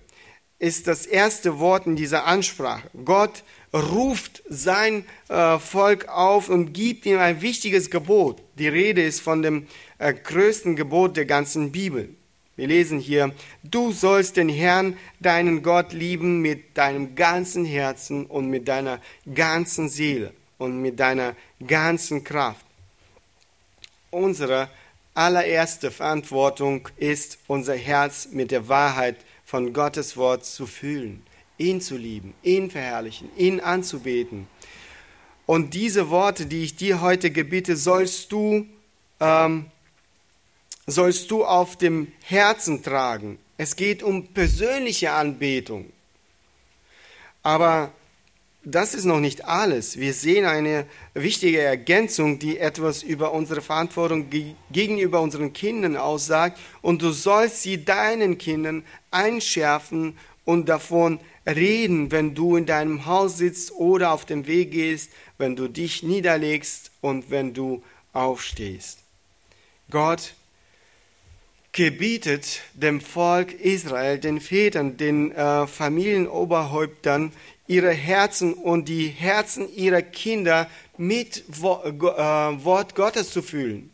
ist 0.59 0.87
das 0.87 1.07
erste 1.07 1.59
Wort 1.59 1.87
in 1.87 1.97
dieser 1.97 2.25
Ansprache. 2.25 2.89
Gott 3.05 3.43
ruft 3.75 4.43
sein 4.49 5.05
äh, 5.29 5.59
Volk 5.59 6.09
auf 6.09 6.49
und 6.49 6.73
gibt 6.73 7.05
ihm 7.05 7.19
ein 7.19 7.43
wichtiges 7.43 7.91
Gebot. 7.91 8.43
Die 8.59 8.69
Rede 8.69 9.03
ist 9.03 9.21
von 9.21 9.43
dem 9.43 9.67
äh, 9.99 10.15
größten 10.15 10.77
Gebot 10.77 11.17
der 11.17 11.27
ganzen 11.27 11.73
Bibel. 11.73 12.11
Wir 12.55 12.69
lesen 12.69 12.99
hier, 12.99 13.35
du 13.65 13.93
sollst 13.93 14.37
den 14.37 14.49
Herrn, 14.49 14.97
deinen 15.21 15.63
Gott, 15.63 15.93
lieben 15.93 16.41
mit 16.41 16.79
deinem 16.79 17.15
ganzen 17.15 17.65
Herzen 17.65 18.25
und 18.25 18.49
mit 18.49 18.69
deiner 18.69 19.01
ganzen 19.35 19.89
Seele 19.89 20.33
und 20.57 20.81
mit 20.81 20.99
deiner 21.01 21.35
ganzen 21.67 22.25
Kraft. 22.25 22.66
Unsere 24.17 24.69
allererste 25.15 25.91
Verantwortung 25.91 26.89
ist, 26.97 27.39
unser 27.47 27.75
Herz 27.77 28.29
mit 28.31 28.51
der 28.51 28.69
Wahrheit 28.69 29.17
von 29.45 29.73
Gottes 29.73 30.17
Wort 30.17 30.45
zu 30.45 30.67
füllen 30.67 31.23
ihn 31.59 31.81
zu 31.81 31.97
lieben, 31.97 32.35
ihn 32.43 32.71
verherrlichen, 32.71 33.31
ihn 33.37 33.61
anzubeten. 33.61 34.47
Und 35.47 35.75
diese 35.75 36.11
Worte, 36.11 36.47
die 36.47 36.65
ich 36.65 36.77
dir 36.77 37.01
heute 37.01 37.31
gebiete, 37.31 37.77
sollst 37.77 38.33
du, 38.33 38.67
ähm, 39.21 39.67
sollst 40.87 41.31
du 41.31 41.45
auf 41.45 41.77
dem 41.77 42.13
Herzen 42.25 42.83
tragen. 42.83 43.39
Es 43.57 43.77
geht 43.77 44.03
um 44.03 44.27
persönliche 44.29 45.13
Anbetung. 45.13 45.91
Aber 47.43 47.93
das 48.69 48.95
ist 48.95 49.05
noch 49.05 49.21
nicht 49.21 49.45
alles. 49.45 49.97
Wir 49.97 50.13
sehen 50.13 50.45
eine 50.45 50.87
wichtige 51.15 51.61
Ergänzung, 51.61 52.41
die 52.41 52.59
etwas 52.59 53.05
über 53.05 53.33
unsere 53.33 53.63
Verantwortung 53.63 54.27
gegenüber 54.73 55.21
unseren 55.21 55.53
Kindern 55.53 55.97
aussagt. 55.97 56.59
Und 56.83 57.01
du 57.01 57.13
sollst 57.13 57.63
sie 57.63 57.85
deinen 57.85 58.39
Kindern 58.39 58.85
einschärfen 59.13 60.19
und 60.45 60.69
davon 60.69 61.21
reden, 61.47 62.11
wenn 62.11 62.35
du 62.35 62.57
in 62.57 62.67
deinem 62.67 63.07
Haus 63.07 63.39
sitzt 63.39 63.71
oder 63.71 64.11
auf 64.11 64.25
dem 64.25 64.49
Weg 64.49 64.73
gehst, 64.73 65.13
wenn 65.39 65.55
du 65.55 65.69
dich 65.69 66.03
niederlegst 66.03 66.91
und 67.01 67.31
wenn 67.31 67.55
du 67.55 67.85
aufstehst. 68.13 68.99
Gott 69.91 70.35
gebietet 71.71 72.63
dem 72.73 73.01
Volk 73.01 73.53
Israel, 73.53 74.19
den 74.19 74.41
Vätern, 74.41 74.97
den 74.97 75.31
äh, 75.33 75.67
Familienoberhäuptern, 75.67 77.33
ihre 77.67 77.93
Herzen 77.93 78.55
und 78.55 78.89
die 78.89 79.09
Herzen 79.09 79.73
ihrer 79.75 80.03
Kinder 80.03 80.71
mit 80.97 81.45
äh, 81.49 81.63
Wort 81.63 82.95
Gottes 82.95 83.31
zu 83.31 83.43
fühlen. 83.43 83.91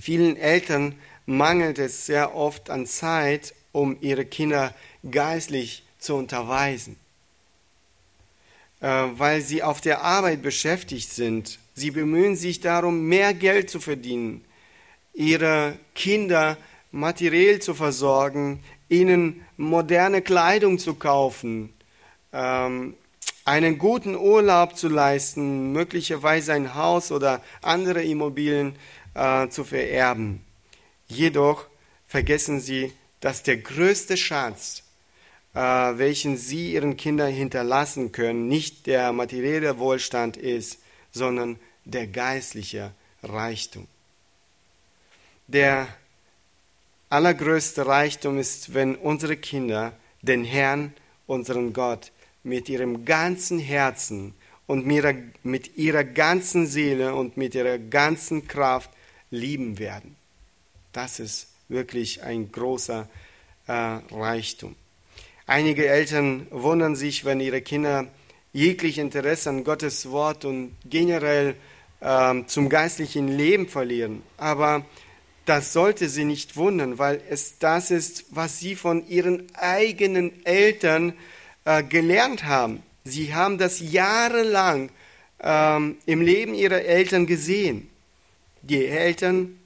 Vielen 0.00 0.36
Eltern 0.36 0.94
mangelt 1.26 1.78
es 1.78 2.06
sehr 2.06 2.34
oft 2.34 2.70
an 2.70 2.86
Zeit, 2.86 3.54
um 3.72 3.96
ihre 4.00 4.24
Kinder 4.24 4.74
geistlich 5.08 5.84
zu 5.98 6.16
unterweisen, 6.16 6.96
äh, 8.80 8.86
weil 8.86 9.40
sie 9.42 9.62
auf 9.62 9.80
der 9.80 10.02
Arbeit 10.02 10.42
beschäftigt 10.42 11.12
sind. 11.12 11.58
Sie 11.74 11.90
bemühen 11.90 12.36
sich 12.36 12.60
darum, 12.60 13.06
mehr 13.06 13.32
Geld 13.34 13.70
zu 13.70 13.80
verdienen, 13.80 14.44
ihre 15.14 15.78
Kinder 15.94 16.56
materiell 16.90 17.60
zu 17.60 17.74
versorgen, 17.74 18.62
ihnen 18.88 19.44
moderne 19.56 20.22
Kleidung 20.22 20.78
zu 20.78 20.94
kaufen, 20.94 21.72
ähm, 22.32 22.94
einen 23.44 23.78
guten 23.78 24.16
Urlaub 24.16 24.76
zu 24.76 24.88
leisten, 24.88 25.72
möglicherweise 25.72 26.52
ein 26.52 26.74
Haus 26.74 27.10
oder 27.10 27.42
andere 27.62 28.02
Immobilien 28.02 28.76
äh, 29.14 29.48
zu 29.48 29.64
vererben. 29.64 30.44
Jedoch 31.08 31.66
vergessen 32.06 32.60
sie, 32.60 32.92
dass 33.20 33.42
der 33.42 33.58
größte 33.58 34.16
Schatz, 34.16 34.82
äh, 35.54 35.60
welchen 35.60 36.36
sie 36.36 36.72
ihren 36.72 36.96
Kindern 36.96 37.32
hinterlassen 37.32 38.12
können, 38.12 38.48
nicht 38.48 38.86
der 38.86 39.12
materielle 39.12 39.78
Wohlstand 39.78 40.36
ist, 40.36 40.80
sondern 41.10 41.58
der 41.84 42.06
geistliche 42.06 42.92
Reichtum. 43.22 43.86
Der 45.48 45.88
allergrößte 47.10 47.86
Reichtum 47.86 48.38
ist, 48.38 48.72
wenn 48.72 48.94
unsere 48.96 49.36
Kinder 49.36 49.92
den 50.22 50.44
Herrn, 50.44 50.94
unseren 51.26 51.72
Gott, 51.72 52.12
mit 52.42 52.68
ihrem 52.68 53.04
ganzen 53.04 53.58
Herzen 53.58 54.34
und 54.66 54.86
mit 54.86 55.76
ihrer 55.76 56.04
ganzen 56.04 56.66
Seele 56.66 57.14
und 57.14 57.36
mit 57.36 57.54
ihrer 57.54 57.78
ganzen 57.78 58.46
Kraft 58.46 58.90
lieben 59.30 59.78
werden. 59.78 60.16
Das 60.92 61.20
ist 61.20 61.48
wirklich 61.68 62.22
ein 62.22 62.50
großer 62.50 63.08
äh, 63.66 63.72
Reichtum. 63.72 64.74
Einige 65.46 65.88
Eltern 65.88 66.46
wundern 66.50 66.94
sich, 66.94 67.24
wenn 67.24 67.40
ihre 67.40 67.60
Kinder 67.60 68.06
jeglich 68.52 68.98
Interesse 68.98 69.50
an 69.50 69.64
Gottes 69.64 70.10
Wort 70.10 70.44
und 70.44 70.76
generell 70.88 71.56
äh, 72.00 72.44
zum 72.46 72.68
geistlichen 72.68 73.28
Leben 73.28 73.68
verlieren. 73.68 74.22
Aber 74.36 74.84
das 75.46 75.72
sollte 75.72 76.08
sie 76.08 76.24
nicht 76.24 76.56
wundern, 76.56 76.98
weil 76.98 77.20
es 77.28 77.58
das 77.58 77.90
ist, 77.90 78.26
was 78.30 78.58
sie 78.58 78.76
von 78.76 79.06
ihren 79.08 79.46
eigenen 79.54 80.44
Eltern 80.44 81.14
äh, 81.64 81.82
gelernt 81.82 82.44
haben. 82.44 82.82
Sie 83.04 83.34
haben 83.34 83.58
das 83.58 83.80
jahrelang 83.80 84.90
ähm, 85.42 85.96
im 86.06 86.20
Leben 86.20 86.54
ihrer 86.54 86.82
Eltern 86.82 87.26
gesehen. 87.26 87.88
Die 88.62 88.86
Eltern 88.86 89.58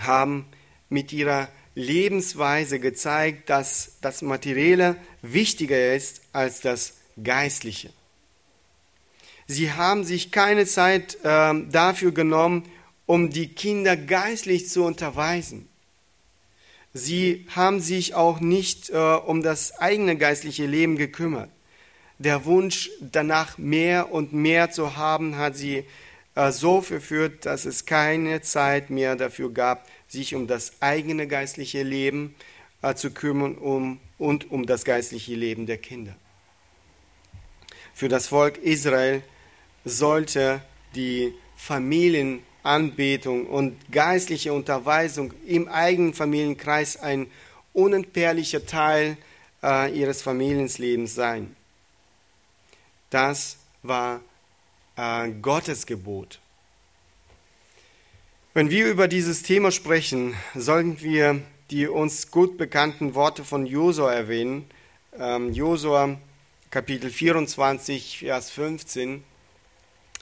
haben 0.00 0.46
mit 0.88 1.12
ihrer 1.12 1.48
Lebensweise 1.74 2.80
gezeigt, 2.80 3.50
dass 3.50 3.92
das 4.00 4.22
Materielle 4.22 4.96
wichtiger 5.22 5.94
ist 5.94 6.22
als 6.32 6.60
das 6.60 6.94
Geistliche. 7.22 7.90
Sie 9.46 9.72
haben 9.72 10.04
sich 10.04 10.30
keine 10.30 10.66
Zeit 10.66 11.16
äh, 11.22 11.54
dafür 11.70 12.12
genommen, 12.12 12.64
um 13.08 13.30
die 13.30 13.48
Kinder 13.48 13.96
geistlich 13.96 14.68
zu 14.68 14.84
unterweisen. 14.84 15.66
Sie 16.92 17.46
haben 17.48 17.80
sich 17.80 18.14
auch 18.14 18.38
nicht 18.38 18.90
äh, 18.90 18.96
um 18.96 19.42
das 19.42 19.78
eigene 19.80 20.18
geistliche 20.18 20.66
Leben 20.66 20.98
gekümmert. 20.98 21.48
Der 22.18 22.44
Wunsch 22.44 22.90
danach 23.00 23.56
mehr 23.56 24.12
und 24.12 24.34
mehr 24.34 24.70
zu 24.70 24.96
haben, 24.96 25.38
hat 25.38 25.56
sie 25.56 25.84
äh, 26.34 26.52
so 26.52 26.82
verführt, 26.82 27.46
dass 27.46 27.64
es 27.64 27.86
keine 27.86 28.42
Zeit 28.42 28.90
mehr 28.90 29.16
dafür 29.16 29.50
gab, 29.50 29.88
sich 30.06 30.34
um 30.34 30.46
das 30.46 30.82
eigene 30.82 31.26
geistliche 31.26 31.82
Leben 31.82 32.34
äh, 32.82 32.94
zu 32.94 33.10
kümmern 33.10 33.54
um, 33.54 34.00
und 34.18 34.50
um 34.50 34.66
das 34.66 34.84
geistliche 34.84 35.34
Leben 35.34 35.64
der 35.64 35.78
Kinder. 35.78 36.14
Für 37.94 38.10
das 38.10 38.26
Volk 38.26 38.58
Israel 38.58 39.22
sollte 39.86 40.60
die 40.94 41.32
Familien 41.56 42.42
Anbetung 42.62 43.46
und 43.46 43.76
geistliche 43.90 44.52
Unterweisung 44.52 45.32
im 45.46 45.68
eigenen 45.68 46.14
Familienkreis 46.14 46.96
ein 46.96 47.30
unentbehrlicher 47.72 48.66
Teil 48.66 49.16
äh, 49.62 49.92
ihres 49.96 50.22
Familienlebens 50.22 51.14
sein. 51.14 51.56
Das 53.10 53.58
war 53.82 54.20
äh, 54.96 55.30
Gottes 55.40 55.86
Gebot. 55.86 56.40
Wenn 58.54 58.70
wir 58.70 58.86
über 58.86 59.08
dieses 59.08 59.42
Thema 59.42 59.70
sprechen, 59.70 60.34
sollten 60.54 61.00
wir 61.00 61.40
die 61.70 61.86
uns 61.86 62.30
gut 62.30 62.56
bekannten 62.56 63.14
Worte 63.14 63.44
von 63.44 63.66
Josua 63.66 64.12
erwähnen. 64.12 64.68
Ähm, 65.18 65.52
Josua 65.52 66.18
Kapitel 66.70 67.10
24, 67.10 68.18
Vers 68.20 68.50
15. 68.50 69.22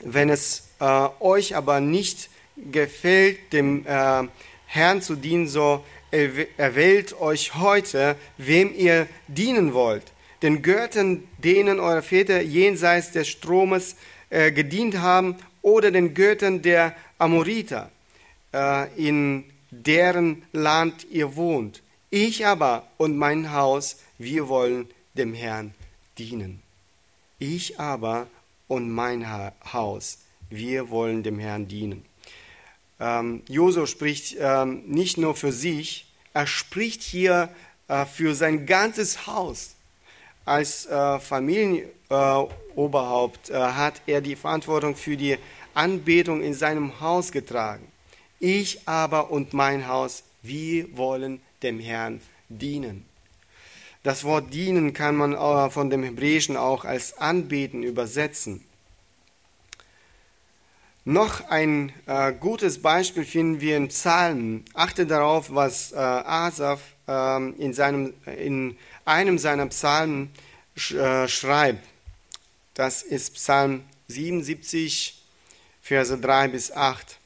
Wenn 0.02 0.30
es 0.30 0.68
äh, 0.80 1.08
euch 1.20 1.56
aber 1.56 1.80
nicht 1.80 2.28
gefällt, 2.56 3.52
dem 3.52 3.86
äh, 3.86 4.24
Herrn 4.66 5.02
zu 5.02 5.16
dienen, 5.16 5.48
so 5.48 5.84
erwählt 6.10 7.20
euch 7.20 7.54
heute, 7.56 8.16
wem 8.38 8.74
ihr 8.74 9.06
dienen 9.28 9.74
wollt. 9.74 10.04
Den 10.42 10.62
Göttern, 10.62 11.24
denen 11.38 11.80
eure 11.80 12.02
Väter 12.02 12.40
jenseits 12.40 13.12
des 13.12 13.28
Stromes 13.28 13.96
äh, 14.30 14.52
gedient 14.52 14.98
haben, 14.98 15.36
oder 15.62 15.90
den 15.90 16.14
Göttern 16.14 16.62
der 16.62 16.94
Amoriter, 17.18 17.90
äh, 18.54 18.88
in 18.96 19.44
deren 19.70 20.44
Land 20.52 21.06
ihr 21.10 21.34
wohnt. 21.34 21.82
Ich 22.10 22.46
aber 22.46 22.86
und 22.98 23.16
mein 23.16 23.52
Haus, 23.52 23.98
wir 24.16 24.48
wollen 24.48 24.88
dem 25.14 25.34
Herrn 25.34 25.74
dienen. 26.18 26.62
Ich 27.40 27.80
aber 27.80 28.28
und 28.68 28.90
mein 28.90 29.26
Haus, 29.72 30.18
wir 30.50 30.90
wollen 30.90 31.22
dem 31.22 31.38
Herrn 31.38 31.68
dienen. 31.68 32.04
Ähm, 32.98 33.42
Josu 33.48 33.86
spricht 33.86 34.36
ähm, 34.38 34.82
nicht 34.86 35.16
nur 35.18 35.34
für 35.34 35.52
sich, 35.52 36.06
er 36.32 36.46
spricht 36.46 37.02
hier 37.02 37.50
äh, 37.88 38.04
für 38.04 38.34
sein 38.34 38.66
ganzes 38.66 39.26
Haus. 39.26 39.74
Als 40.44 40.84
äh, 40.86 41.18
Familienoberhaupt 41.18 43.50
äh, 43.50 43.54
hat 43.54 44.00
er 44.06 44.20
die 44.20 44.36
Verantwortung 44.36 44.94
für 44.94 45.16
die 45.16 45.38
Anbetung 45.74 46.40
in 46.42 46.54
seinem 46.54 47.00
Haus 47.00 47.32
getragen. 47.32 47.88
Ich 48.38 48.86
aber 48.86 49.30
und 49.30 49.54
mein 49.54 49.88
Haus, 49.88 50.22
wir 50.42 50.94
wollen 50.96 51.40
dem 51.62 51.80
Herrn 51.80 52.20
dienen. 52.48 53.05
Das 54.06 54.22
Wort 54.22 54.54
dienen 54.54 54.92
kann 54.92 55.16
man 55.16 55.32
äh, 55.32 55.68
von 55.68 55.90
dem 55.90 56.04
Hebräischen 56.04 56.56
auch 56.56 56.84
als 56.84 57.18
anbeten 57.18 57.82
übersetzen. 57.82 58.64
Noch 61.04 61.48
ein 61.48 61.92
äh, 62.06 62.32
gutes 62.32 62.80
Beispiel 62.80 63.24
finden 63.24 63.60
wir 63.60 63.76
in 63.76 63.88
Psalmen. 63.88 64.64
Achte 64.74 65.06
darauf, 65.06 65.52
was 65.52 65.90
äh, 65.90 65.96
Asaf 65.96 66.82
äh, 67.08 67.50
in, 67.54 67.74
seinem, 67.74 68.14
in 68.26 68.78
einem 69.04 69.38
seiner 69.38 69.66
Psalmen 69.66 70.30
sch, 70.76 70.92
äh, 70.92 71.26
schreibt. 71.26 71.84
Das 72.74 73.02
ist 73.02 73.34
Psalm 73.34 73.82
77, 74.06 75.20
Verse 75.82 76.16
3 76.16 76.46
bis 76.46 76.70
8. 76.70 77.18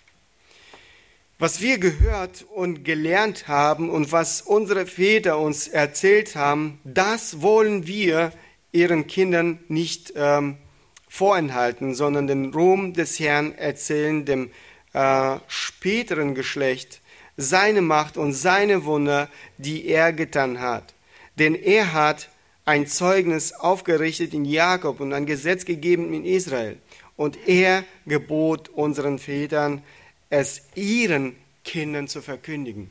Was 1.40 1.62
wir 1.62 1.78
gehört 1.78 2.44
und 2.54 2.84
gelernt 2.84 3.48
haben 3.48 3.88
und 3.88 4.12
was 4.12 4.42
unsere 4.42 4.84
Väter 4.84 5.38
uns 5.38 5.68
erzählt 5.68 6.36
haben, 6.36 6.78
das 6.84 7.40
wollen 7.40 7.86
wir 7.86 8.32
ihren 8.72 9.06
Kindern 9.06 9.58
nicht 9.66 10.12
ähm, 10.16 10.58
vorenthalten, 11.08 11.94
sondern 11.94 12.26
den 12.26 12.52
Ruhm 12.52 12.92
des 12.92 13.18
Herrn 13.18 13.54
erzählen 13.54 14.26
dem 14.26 14.50
äh, 14.92 15.38
späteren 15.48 16.34
Geschlecht, 16.34 17.00
seine 17.38 17.80
Macht 17.80 18.18
und 18.18 18.34
seine 18.34 18.84
Wunder, 18.84 19.30
die 19.56 19.86
er 19.86 20.12
getan 20.12 20.60
hat. 20.60 20.92
Denn 21.38 21.54
er 21.54 21.94
hat 21.94 22.28
ein 22.66 22.86
Zeugnis 22.86 23.54
aufgerichtet 23.54 24.34
in 24.34 24.44
Jakob 24.44 25.00
und 25.00 25.14
ein 25.14 25.24
Gesetz 25.24 25.64
gegeben 25.64 26.12
in 26.12 26.26
Israel. 26.26 26.76
Und 27.16 27.48
er 27.48 27.84
gebot 28.04 28.68
unseren 28.68 29.18
Vätern, 29.18 29.82
es 30.30 30.62
ihren 30.74 31.36
Kindern 31.64 32.08
zu 32.08 32.22
verkündigen. 32.22 32.90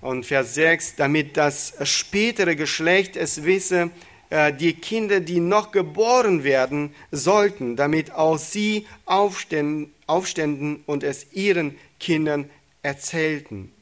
Und 0.00 0.24
Vers 0.24 0.54
6, 0.54 0.96
damit 0.96 1.36
das 1.36 1.74
spätere 1.82 2.54
Geschlecht 2.54 3.16
es 3.16 3.44
wisse, 3.44 3.90
äh, 4.30 4.52
die 4.52 4.74
Kinder, 4.74 5.20
die 5.20 5.40
noch 5.40 5.72
geboren 5.72 6.44
werden 6.44 6.94
sollten, 7.10 7.76
damit 7.76 8.12
auch 8.12 8.38
sie 8.38 8.86
aufständen, 9.04 9.92
und 10.86 11.02
es 11.02 11.32
ihren 11.32 11.76
Kindern 11.98 12.50
erzählten, 12.82 13.72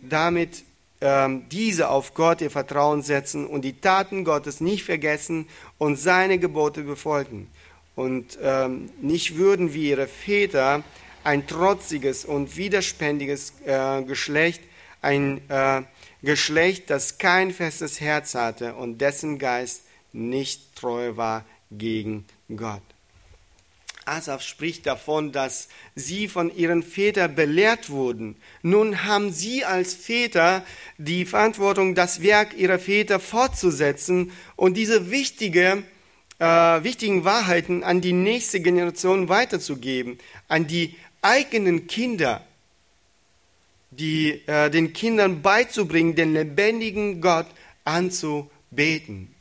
damit 0.00 0.64
ähm, 1.00 1.44
diese 1.50 1.88
auf 1.88 2.14
Gott 2.14 2.40
ihr 2.40 2.50
Vertrauen 2.50 3.02
setzen 3.02 3.46
und 3.46 3.62
die 3.62 3.80
Taten 3.80 4.24
Gottes 4.24 4.60
nicht 4.60 4.84
vergessen 4.84 5.48
und 5.78 5.96
seine 5.96 6.38
Gebote 6.38 6.82
befolgen. 6.82 7.48
Und 7.96 8.38
ähm, 8.42 8.90
nicht 9.00 9.36
würden 9.36 9.74
wie 9.74 9.90
ihre 9.90 10.06
Väter 10.08 10.82
ein 11.24 11.46
trotziges 11.46 12.24
und 12.24 12.56
widerspändiges 12.56 13.54
äh, 13.64 14.02
Geschlecht, 14.02 14.62
ein 15.02 15.40
äh, 15.50 15.82
Geschlecht, 16.22 16.90
das 16.90 17.18
kein 17.18 17.50
festes 17.50 18.00
Herz 18.00 18.34
hatte 18.34 18.74
und 18.74 18.98
dessen 18.98 19.38
Geist 19.38 19.82
nicht 20.12 20.76
treu 20.76 21.16
war 21.16 21.44
gegen 21.70 22.24
Gott. 22.54 22.82
Asaf 24.06 24.42
spricht 24.42 24.86
davon, 24.86 25.32
dass 25.32 25.68
sie 25.94 26.28
von 26.28 26.54
ihren 26.54 26.82
Vätern 26.82 27.34
belehrt 27.34 27.90
wurden. 27.90 28.36
Nun 28.62 29.04
haben 29.04 29.32
sie 29.32 29.64
als 29.64 29.94
Väter 29.94 30.64
die 30.98 31.24
Verantwortung, 31.24 31.94
das 31.94 32.22
Werk 32.22 32.54
ihrer 32.56 32.78
Väter 32.78 33.18
fortzusetzen 33.18 34.30
und 34.56 34.76
diese 34.76 35.10
wichtige, 35.10 35.84
äh, 36.38 36.46
wichtigen 36.46 37.24
Wahrheiten 37.24 37.82
an 37.82 38.02
die 38.02 38.12
nächste 38.12 38.60
Generation 38.60 39.30
weiterzugeben, 39.30 40.18
an 40.48 40.66
die 40.66 40.96
eigenen 41.24 41.86
Kinder, 41.86 42.44
die, 43.90 44.42
äh, 44.46 44.70
den 44.70 44.92
Kindern 44.92 45.42
beizubringen, 45.42 46.14
den 46.14 46.34
lebendigen 46.34 47.20
Gott 47.20 47.46
anzubeten. 47.84 49.34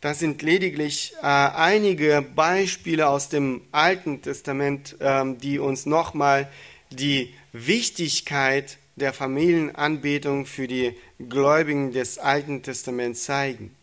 Das 0.00 0.18
sind 0.18 0.42
lediglich 0.42 1.14
äh, 1.20 1.26
einige 1.26 2.22
Beispiele 2.22 3.08
aus 3.08 3.28
dem 3.28 3.62
Alten 3.72 4.22
Testament, 4.22 4.96
ähm, 5.00 5.38
die 5.38 5.58
uns 5.58 5.86
nochmal 5.86 6.48
die 6.90 7.34
Wichtigkeit 7.52 8.78
der 8.96 9.12
Familienanbetung 9.12 10.46
für 10.46 10.68
die 10.68 10.94
Gläubigen 11.28 11.92
des 11.92 12.18
Alten 12.18 12.62
Testaments 12.62 13.24
zeigen. 13.24 13.74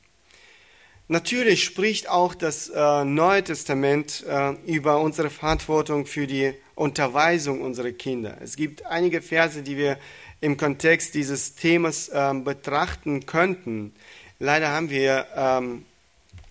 Natürlich 1.08 1.63
spricht 1.63 2.10
auch 2.10 2.34
das 2.34 2.70
äh, 2.70 3.06
Neue 3.06 3.44
Testament 3.44 4.24
äh, 4.28 4.54
über 4.65 5.00
unsere 5.02 5.30
Verantwortung 5.30 6.08
für 6.08 6.26
die 6.26 6.54
Unterweisung 6.74 7.62
unserer 7.62 7.91
Kinder. 7.91 8.38
Es 8.41 8.56
gibt 8.56 8.88
einige 8.88 9.22
Verse, 9.22 9.62
die 9.62 9.78
wir 9.78 10.00
im 10.41 10.58
Kontext 10.58 11.13
dieses 11.13 11.54
Themas 11.54 12.10
äh, 12.10 12.34
betrachten 12.34 13.28
könnten. 13.28 13.94
Leider 14.39 14.70
haben 14.70 14.89
wir 14.89 15.28
ähm, 15.36 15.86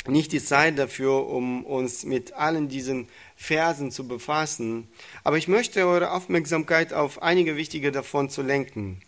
nicht 0.07 0.31
die 0.31 0.43
Zeit 0.43 0.79
dafür, 0.79 1.27
um 1.27 1.65
uns 1.67 2.05
mit 2.05 2.35
allen 2.35 2.69
diesen 2.69 3.09
Versen 3.35 3.91
zu 3.91 4.07
befassen. 4.07 4.87
Aber 5.25 5.37
ich 5.37 5.49
möchte 5.49 5.85
eure 5.85 6.13
Aufmerksamkeit 6.13 6.93
auf 6.93 7.23
einige 7.23 7.57
wichtige 7.57 7.91
davon 7.91 8.31
zu 8.31 8.43
lenken. 8.43 9.01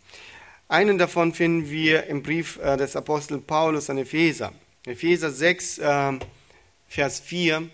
Einen 0.69 0.99
davon 0.99 1.33
finden 1.33 1.71
wir 1.71 2.09
im 2.09 2.25
Brief 2.25 2.59
äh, 2.59 2.77
des 2.77 2.97
Apostel 2.97 3.39
Paulus 3.39 3.89
an 3.89 3.99
Epheser. 3.99 4.53
Epheser 4.87 5.33
6, 5.33 5.79
äh, 5.79 6.13
Vers 6.89 7.21
4. 7.21 7.69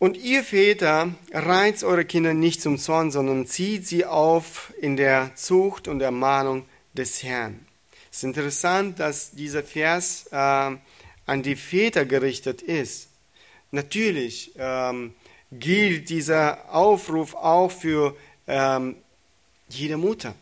Und 0.00 0.16
ihr 0.16 0.42
Väter 0.42 1.14
reizt 1.32 1.84
eure 1.84 2.04
Kinder 2.04 2.34
nicht 2.34 2.60
zum 2.60 2.78
Zorn, 2.78 3.12
sondern 3.12 3.46
zieht 3.46 3.86
sie 3.86 4.04
auf 4.04 4.72
in 4.80 4.96
der 4.96 5.30
Zucht 5.36 5.86
und 5.86 6.00
Ermahnung 6.00 6.66
des 6.92 7.22
Herrn. 7.22 7.64
Es 8.10 8.18
ist 8.18 8.24
interessant, 8.24 8.98
dass 8.98 9.30
dieser 9.30 9.62
Vers 9.62 10.26
äh, 10.32 10.36
an 10.36 11.42
die 11.42 11.56
Väter 11.56 12.04
gerichtet 12.04 12.60
ist. 12.60 13.08
Natürlich 13.70 14.52
ähm, 14.58 15.14
gilt 15.52 16.10
dieser 16.10 16.74
Aufruf 16.74 17.34
auch 17.34 17.70
für 17.70 18.16
ähm, 18.48 18.96
jede 19.68 19.96
Mutter, 19.96 20.34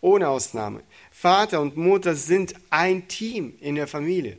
ohne 0.00 0.28
Ausnahme. 0.28 0.82
Vater 1.16 1.60
und 1.60 1.76
Mutter 1.76 2.16
sind 2.16 2.54
ein 2.70 3.08
Team 3.08 3.54
in 3.60 3.76
der 3.76 3.86
Familie. 3.86 4.36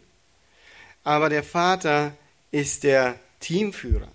Aber 1.03 1.29
der 1.29 1.41
Vater 1.41 2.13
ist 2.51 2.83
der 2.83 3.17
Teamführer. 3.39 4.11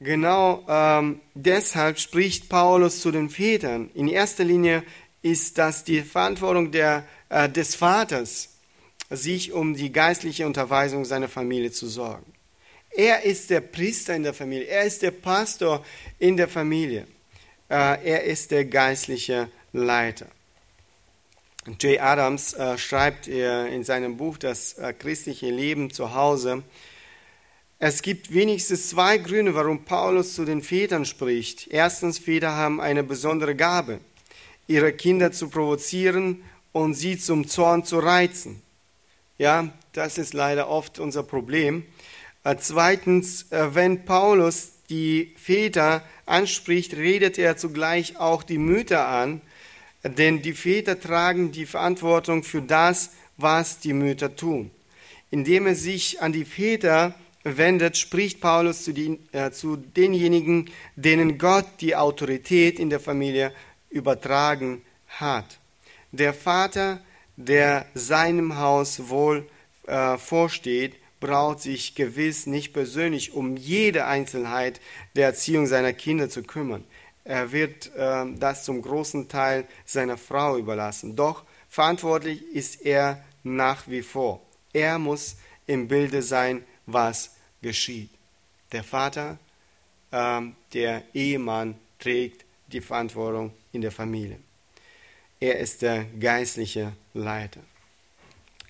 Genau 0.00 0.64
ähm, 0.66 1.20
deshalb 1.34 2.00
spricht 2.00 2.48
Paulus 2.48 3.00
zu 3.00 3.12
den 3.12 3.28
Vätern. 3.28 3.90
In 3.94 4.08
erster 4.08 4.44
Linie 4.44 4.82
ist 5.20 5.58
das 5.58 5.84
die 5.84 6.00
Verantwortung 6.00 6.72
der, 6.72 7.06
äh, 7.28 7.48
des 7.48 7.74
Vaters, 7.74 8.48
sich 9.10 9.52
um 9.52 9.74
die 9.74 9.92
geistliche 9.92 10.46
Unterweisung 10.46 11.04
seiner 11.04 11.28
Familie 11.28 11.70
zu 11.70 11.86
sorgen. 11.86 12.32
Er 12.90 13.22
ist 13.24 13.50
der 13.50 13.60
Priester 13.60 14.16
in 14.16 14.22
der 14.22 14.34
Familie. 14.34 14.66
Er 14.66 14.84
ist 14.84 15.02
der 15.02 15.12
Pastor 15.12 15.84
in 16.18 16.36
der 16.36 16.48
Familie. 16.48 17.06
Äh, 17.68 18.04
er 18.04 18.24
ist 18.24 18.50
der 18.50 18.64
geistliche 18.64 19.48
Leiter. 19.72 20.26
Jay 21.78 21.98
Adams 21.98 22.54
äh, 22.54 22.78
schreibt 22.78 23.28
in 23.28 23.84
seinem 23.84 24.16
Buch 24.16 24.38
Das 24.38 24.74
äh, 24.74 24.94
christliche 24.94 25.50
Leben 25.50 25.90
zu 25.90 26.14
Hause, 26.14 26.62
es 27.82 28.02
gibt 28.02 28.34
wenigstens 28.34 28.90
zwei 28.90 29.16
Gründe, 29.16 29.54
warum 29.54 29.84
Paulus 29.84 30.34
zu 30.34 30.44
den 30.44 30.60
Vätern 30.60 31.06
spricht. 31.06 31.66
Erstens, 31.68 32.18
Väter 32.18 32.54
haben 32.54 32.78
eine 32.78 33.02
besondere 33.02 33.54
Gabe, 33.54 34.00
ihre 34.66 34.92
Kinder 34.92 35.32
zu 35.32 35.48
provozieren 35.48 36.42
und 36.72 36.92
sie 36.92 37.18
zum 37.18 37.48
Zorn 37.48 37.86
zu 37.86 37.98
reizen. 37.98 38.60
Ja, 39.38 39.70
das 39.94 40.18
ist 40.18 40.34
leider 40.34 40.68
oft 40.68 40.98
unser 40.98 41.22
Problem. 41.22 41.84
Äh, 42.44 42.56
zweitens, 42.58 43.50
äh, 43.50 43.74
wenn 43.74 44.04
Paulus 44.04 44.72
die 44.90 45.34
Väter 45.38 46.02
anspricht, 46.26 46.94
redet 46.94 47.38
er 47.38 47.56
zugleich 47.56 48.18
auch 48.18 48.42
die 48.42 48.58
Mütter 48.58 49.08
an, 49.08 49.40
denn 50.02 50.42
die 50.42 50.52
Väter 50.52 50.98
tragen 50.98 51.52
die 51.52 51.66
Verantwortung 51.66 52.42
für 52.42 52.62
das, 52.62 53.10
was 53.36 53.78
die 53.78 53.92
Mütter 53.92 54.34
tun. 54.34 54.70
Indem 55.30 55.66
er 55.66 55.74
sich 55.74 56.22
an 56.22 56.32
die 56.32 56.44
Väter 56.44 57.14
wendet, 57.44 57.96
spricht 57.96 58.40
Paulus 58.40 58.84
zu, 58.84 58.92
den, 58.92 59.18
äh, 59.32 59.50
zu 59.50 59.76
denjenigen, 59.76 60.70
denen 60.96 61.38
Gott 61.38 61.66
die 61.80 61.96
Autorität 61.96 62.78
in 62.78 62.90
der 62.90 63.00
Familie 63.00 63.52
übertragen 63.90 64.82
hat. 65.08 65.58
Der 66.12 66.34
Vater, 66.34 67.00
der 67.36 67.86
seinem 67.94 68.58
Haus 68.58 69.08
wohl 69.08 69.48
äh, 69.86 70.18
vorsteht, 70.18 70.94
braucht 71.20 71.60
sich 71.60 71.94
gewiss 71.94 72.46
nicht 72.46 72.72
persönlich 72.72 73.32
um 73.32 73.56
jede 73.56 74.06
Einzelheit 74.06 74.80
der 75.14 75.26
Erziehung 75.26 75.66
seiner 75.66 75.92
Kinder 75.92 76.28
zu 76.28 76.42
kümmern. 76.42 76.84
Er 77.30 77.52
wird 77.52 77.94
äh, 77.94 78.24
das 78.40 78.64
zum 78.64 78.82
großen 78.82 79.28
Teil 79.28 79.64
seiner 79.84 80.18
Frau 80.18 80.58
überlassen. 80.58 81.14
Doch 81.14 81.44
verantwortlich 81.68 82.42
ist 82.52 82.84
er 82.84 83.22
nach 83.44 83.86
wie 83.86 84.02
vor. 84.02 84.42
Er 84.72 84.98
muss 84.98 85.36
im 85.64 85.86
Bilde 85.86 86.22
sein, 86.22 86.64
was 86.86 87.36
geschieht. 87.62 88.10
Der 88.72 88.82
Vater, 88.82 89.38
äh, 90.10 90.40
der 90.72 91.04
Ehemann 91.14 91.76
trägt 92.00 92.44
die 92.66 92.80
Verantwortung 92.80 93.52
in 93.70 93.82
der 93.82 93.92
Familie. 93.92 94.40
Er 95.38 95.60
ist 95.60 95.82
der 95.82 96.06
geistliche 96.18 96.94
Leiter. 97.14 97.60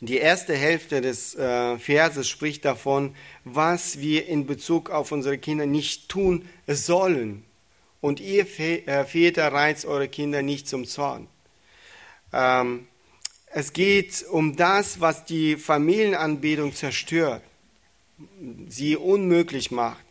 Die 0.01 0.19
erste 0.19 0.55
Hälfte 0.55 1.01
des 1.01 1.35
äh, 1.35 1.79
Verses 1.79 2.29
spricht 2.29 2.67
davon, 2.67 3.17
was 3.43 4.01
wir 4.01 4.29
in 4.29 4.45
Bezug 4.45 4.91
auf 4.91 5.13
unsere 5.13 5.39
Kinder 5.39 5.65
nicht 5.65 6.11
tun 6.11 6.47
sollen. 6.67 7.47
Und 8.01 8.21
ihr 8.21 8.47
äh, 8.59 9.05
Väter 9.05 9.53
reizt 9.53 9.85
eure 9.85 10.09
Kinder 10.09 10.43
nicht 10.43 10.69
zum 10.69 10.87
Zorn. 10.87 11.29
Ähm, 12.33 12.87
es 13.53 13.73
geht 13.73 14.25
um 14.31 14.57
das, 14.57 15.01
was 15.01 15.25
die 15.25 15.57
Familienanbetung 15.57 16.75
zerstört, 16.75 17.43
sie 18.69 18.97
unmöglich 18.97 19.71
macht. 19.71 20.05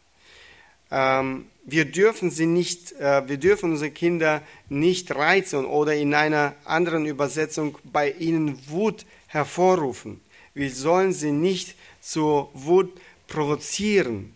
Ähm, 0.92 1.46
wir 1.64 1.86
dürfen 1.86 2.32
sie 2.32 2.48
nicht, 2.48 2.94
äh, 2.94 3.28
wir 3.28 3.38
dürfen 3.38 3.72
unsere 3.72 3.92
Kinder 3.92 4.42
nicht 4.68 5.14
reizen 5.16 5.66
oder 5.66 5.96
in 5.96 6.14
einer 6.14 6.56
anderen 6.66 7.06
Übersetzung 7.06 7.78
bei 7.84 8.12
ihnen 8.12 8.60
Wut 8.68 9.06
hervorrufen. 9.28 10.20
Wir 10.54 10.72
sollen 10.72 11.14
sie 11.14 11.32
nicht 11.32 11.76
zur 12.02 12.50
Wut 12.54 12.92
provozieren. 13.28 14.36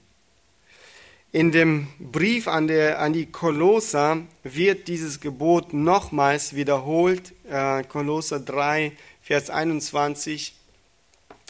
In 1.33 1.51
dem 1.51 1.87
Brief 1.97 2.47
an, 2.47 2.67
der, 2.67 2.99
an 2.99 3.11
die 3.11 3.25
Kolosser 3.25 4.21
wird 4.43 4.87
dieses 4.87 5.19
Gebot 5.19 5.73
nochmals 5.73 6.55
wiederholt. 6.55 7.33
Äh, 7.49 7.83
Kolosser 7.85 8.39
3, 8.39 8.91
Vers 9.23 9.49
21. 9.49 10.53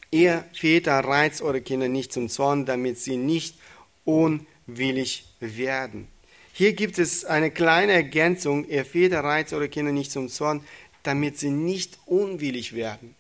Ihr 0.09 0.45
Väter 0.53 0.99
reizt 0.99 1.41
eure 1.41 1.59
Kinder 1.59 1.89
nicht 1.89 2.13
zum 2.13 2.29
Zorn, 2.29 2.65
damit 2.65 2.97
sie 2.97 3.17
nicht 3.17 3.57
unwillig 4.05 5.25
werden. 5.41 6.07
Hier 6.53 6.71
gibt 6.71 6.97
es 6.97 7.25
eine 7.25 7.51
kleine 7.51 7.91
Ergänzung. 7.91 8.65
Ihr 8.69 8.85
Väter 8.85 9.21
reizt 9.21 9.51
eure 9.51 9.67
Kinder 9.67 9.91
nicht 9.91 10.13
zum 10.13 10.29
Zorn, 10.29 10.63
damit 11.03 11.37
sie 11.37 11.49
nicht 11.49 11.99
unwillig 12.05 12.73
werden. 12.73 13.15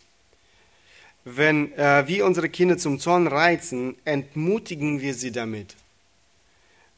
Wenn 1.25 1.73
äh, 1.73 2.07
wir 2.07 2.25
unsere 2.25 2.47
Kinder 2.47 2.77
zum 2.77 2.99
Zorn 2.99 3.27
reizen, 3.27 3.97
entmutigen 4.05 5.01
wir 5.01 5.13
sie 5.13 5.33
damit. 5.33 5.75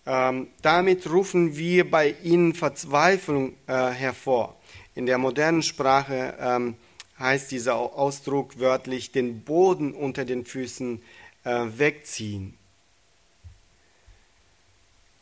Ähm, 0.06 0.48
damit 0.62 1.10
rufen 1.10 1.58
wir 1.58 1.90
bei 1.90 2.16
ihnen 2.24 2.54
Verzweiflung 2.54 3.54
äh, 3.68 3.90
hervor. 3.90 4.56
In 4.94 5.06
der 5.06 5.18
modernen 5.18 5.64
Sprache 5.64 6.38
ähm, 6.40 6.76
heißt 7.18 7.52
dieser 7.52 7.76
Ausdruck 7.76 8.60
wörtlich 8.60 9.12
den 9.12 9.42
Boden 9.42 9.94
unter 9.94 10.26
den 10.26 10.46
Füßen 10.46 11.02
äh, 11.44 11.66
wegziehen. 11.78 12.56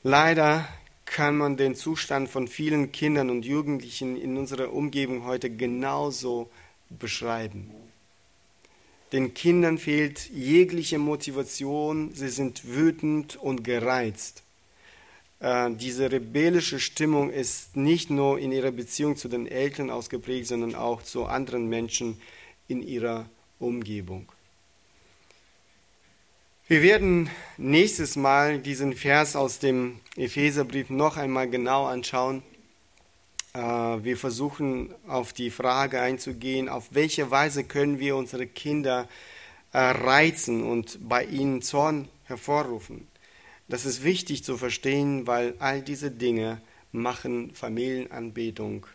Leider 0.04 0.68
kann 1.06 1.38
man 1.38 1.56
den 1.56 1.76
Zustand 1.76 2.30
von 2.30 2.48
vielen 2.48 2.92
Kindern 2.92 3.30
und 3.30 3.46
Jugendlichen 3.46 4.20
in 4.20 4.38
unserer 4.38 4.74
Umgebung 4.74 5.26
heute 5.26 5.50
genauso 5.50 6.50
beschreiben. 6.90 7.72
Den 9.14 9.34
Kindern 9.34 9.78
fehlt 9.78 10.30
jegliche 10.32 10.98
Motivation, 10.98 12.14
sie 12.16 12.30
sind 12.30 12.68
wütend 12.68 13.36
und 13.36 13.64
gereizt. 13.64 14.44
Äh, 15.44 15.72
diese 15.72 16.10
rebellische 16.10 16.80
Stimmung 16.80 17.30
ist 17.30 17.76
nicht 17.76 18.10
nur 18.10 18.40
in 18.40 18.54
ihrer 18.54 18.72
Beziehung 18.72 19.18
zu 19.18 19.28
den 19.28 19.46
Eltern 19.46 19.90
ausgeprägt, 19.90 20.48
sondern 20.48 20.74
auch 20.74 21.04
zu 21.04 21.26
anderen 21.26 21.68
Menschen 21.68 22.22
in 22.70 22.82
ihrer 22.82 23.26
Umgebung. 23.60 24.32
Wir 26.70 26.82
werden 26.82 27.30
nächstes 27.58 28.16
Mal 28.16 28.60
diesen 28.60 28.94
Vers 28.94 29.36
aus 29.36 29.60
dem 29.60 30.00
Epheserbrief 30.16 30.90
noch 30.90 31.18
einmal 31.18 31.50
genau 31.50 31.88
anschauen. 31.88 32.42
Äh, 33.54 33.60
wir 33.60 34.16
versuchen 34.16 34.96
auf 35.10 35.34
die 35.34 35.52
Frage 35.52 36.00
einzugehen, 36.00 36.70
auf 36.70 36.88
welche 36.92 37.32
Weise 37.32 37.66
können 37.66 38.00
wir 38.00 38.16
unsere 38.16 38.48
Kinder 38.48 39.10
äh, 39.74 39.78
reizen 39.78 40.64
und 40.64 41.00
bei 41.02 41.26
ihnen 41.26 41.62
Zorn 41.62 42.08
hervorrufen. 42.24 43.10
Das 43.68 43.86
ist 43.86 44.04
wichtig 44.04 44.44
zu 44.44 44.58
verstehen, 44.58 45.26
weil 45.26 45.56
all 45.60 45.82
diese 45.82 46.12
Dinge 46.12 46.62
machen 46.92 47.54
Familienanbetung 47.56 48.86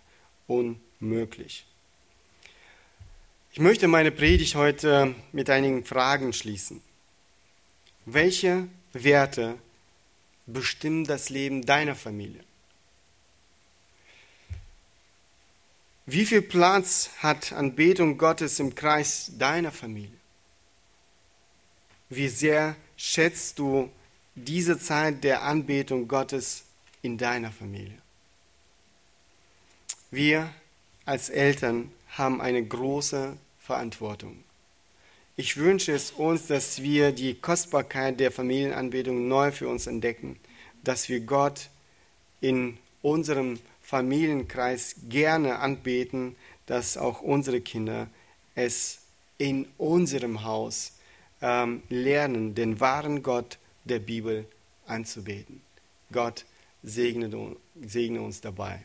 unmöglich. 0.47 1.67
Ich 3.53 3.61
möchte 3.61 3.89
meine 3.89 4.13
Predigt 4.13 4.55
heute 4.55 5.15
mit 5.33 5.51
einigen 5.51 5.85
Fragen 5.85 6.33
schließen. 6.33 6.81
Welche 8.05 8.69
Werte 8.93 9.59
bestimmen 10.47 11.05
das 11.05 11.29
Leben 11.29 11.65
deiner 11.65 11.95
Familie? 11.95 12.45
Wie 16.07 16.25
viel 16.25 16.41
Platz 16.41 17.11
hat 17.19 17.53
Anbetung 17.53 18.17
Gottes 18.17 18.61
im 18.61 18.75
Kreis 18.75 19.33
deiner 19.37 19.73
Familie? 19.73 20.17
Wie 22.09 22.29
sehr 22.29 22.77
schätzt 22.97 23.59
du 23.59 23.91
diese 24.39 24.79
Zeit 24.79 25.25
der 25.25 25.43
Anbetung 25.43 26.09
Gottes 26.09 26.65
in 27.03 27.19
deiner 27.19 27.51
Familie? 27.51 27.99
Wir 30.11 30.51
als 31.05 31.29
Eltern 31.29 31.91
haben 32.17 32.41
eine 32.41 32.65
große 32.65 33.37
Verantwortung. 33.59 34.43
Ich 35.37 35.57
wünsche 35.57 35.93
es 35.93 36.11
uns, 36.11 36.47
dass 36.47 36.83
wir 36.83 37.13
die 37.13 37.35
Kostbarkeit 37.35 38.19
der 38.19 38.33
Familienanbetung 38.33 39.29
neu 39.29 39.53
für 39.53 39.69
uns 39.69 39.87
entdecken, 39.87 40.41
dass 40.83 41.09
wir 41.09 41.21
Gott 41.21 41.69
in 42.41 42.79
unserem 43.03 43.61
Familienkreis 43.83 44.97
gerne 45.09 45.61
anbeten, 45.61 46.37
dass 46.67 46.97
auch 46.97 47.21
unsere 47.21 47.61
Kinder 47.61 48.09
es 48.55 48.99
in 49.39 49.67
unserem 49.79 50.45
Haus 50.45 50.93
ähm, 51.41 51.83
lernen, 51.89 52.55
den 52.55 52.81
wahren 52.81 53.23
Gott 53.23 53.59
der 53.89 53.99
Bibel 53.99 54.47
anzubeten. 54.87 55.63
Gott 56.13 56.45
segne, 56.83 57.29
uns 58.21 58.41
dabei. 58.41 58.85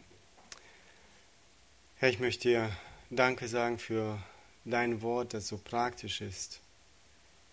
Herr, 1.95 2.09
ich 2.09 2.19
möchte 2.19 2.49
dir 2.49 2.69
Danke 3.09 3.47
sagen 3.47 3.77
für 3.77 4.17
dein 4.65 5.03
Wort, 5.03 5.35
das 5.35 5.47
so 5.47 5.57
praktisch 5.57 6.21
ist. 6.21 6.61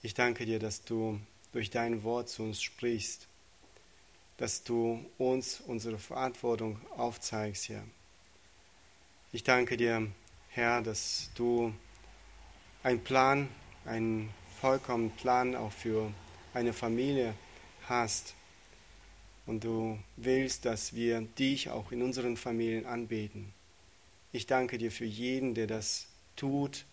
Ich 0.03 0.15
danke 0.15 0.47
dir, 0.47 0.59
dass 0.59 0.85
du 0.85 1.21
durch 1.53 1.69
dein 1.69 2.03
Wort 2.03 2.31
zu 2.31 2.45
uns 2.45 2.63
sprichst, 2.63 3.29
dass 4.39 4.65
du 4.65 5.05
uns 5.19 5.61
unsere 5.61 5.99
Verantwortung 5.99 6.81
aufzeigst, 6.97 7.69
Herr. 7.69 7.85
Ich 9.33 9.45
danke 9.45 9.77
dir, 9.77 10.11
Herr, 10.49 10.81
dass 10.81 11.31
du 11.35 11.75
einen 12.83 13.05
Plan, 13.05 13.49
einen 13.85 14.33
vollkommenen 14.61 15.15
Plan 15.17 15.55
auch 15.55 15.73
für 15.73 16.11
eine 16.55 16.73
Familie 16.73 17.35
hast 17.89 18.35
und 19.47 19.65
du 19.65 19.99
willst, 20.17 20.65
dass 20.65 20.95
wir 20.95 21.21
dich 21.21 21.71
auch 21.71 21.93
in 21.93 22.03
unseren 22.03 22.37
Familien 22.37 22.87
anbeten. 22.87 23.53
Ich 24.33 24.47
danke 24.47 24.79
dir 24.79 24.93
für 24.93 25.05
jeden, 25.05 25.55
der 25.55 25.67
das 25.67 26.07
tut. 26.37 26.85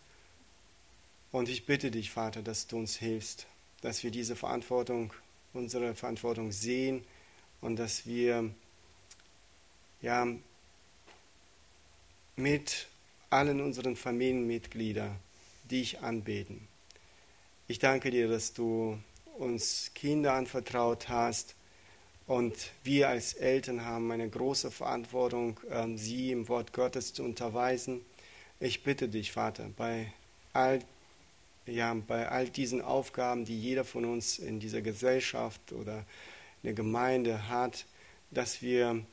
Und 1.31 1.49
ich 1.49 1.65
bitte 1.65 1.91
dich, 1.91 2.09
Vater, 2.09 2.41
dass 2.41 2.67
du 2.67 2.77
uns 2.77 2.97
hilfst, 2.97 3.45
dass 3.81 4.03
wir 4.03 4.11
diese 4.11 4.35
Verantwortung, 4.35 5.13
unsere 5.53 5.93
Verantwortung 5.93 6.51
sehen 6.51 7.03
und 7.61 7.75
dass 7.75 8.05
wir 8.07 8.49
ja 10.01 10.27
mit 12.35 12.87
allen 13.29 13.61
unseren 13.61 13.95
Familienmitgliedern 13.95 15.15
dich 15.69 15.99
anbeten. 15.99 16.67
Ich 17.67 17.79
danke 17.79 18.09
dir, 18.09 18.27
dass 18.27 18.53
du 18.53 18.97
uns 19.37 19.91
Kinder 19.93 20.33
anvertraut 20.33 21.09
hast 21.09 21.55
und 22.25 22.53
wir 22.83 23.07
als 23.09 23.33
Eltern 23.33 23.85
haben 23.85 24.11
eine 24.11 24.29
große 24.29 24.69
Verantwortung, 24.69 25.59
ähm, 25.69 25.97
sie 25.97 26.31
im 26.31 26.47
Wort 26.49 26.73
Gottes 26.73 27.13
zu 27.13 27.23
unterweisen. 27.23 28.01
Ich 28.59 28.83
bitte 28.83 29.07
dich, 29.07 29.31
Vater, 29.31 29.69
bei 29.77 30.11
all, 30.51 30.79
ja, 31.65 31.93
bei 31.93 32.27
all 32.27 32.49
diesen 32.49 32.81
Aufgaben, 32.81 33.45
die 33.45 33.59
jeder 33.59 33.85
von 33.85 34.03
uns 34.03 34.39
in 34.39 34.59
dieser 34.59 34.81
Gesellschaft 34.81 35.71
oder 35.71 35.99
in 35.99 36.63
der 36.63 36.73
Gemeinde 36.73 37.47
hat, 37.47 37.85
dass 38.31 38.61
wir 38.61 39.05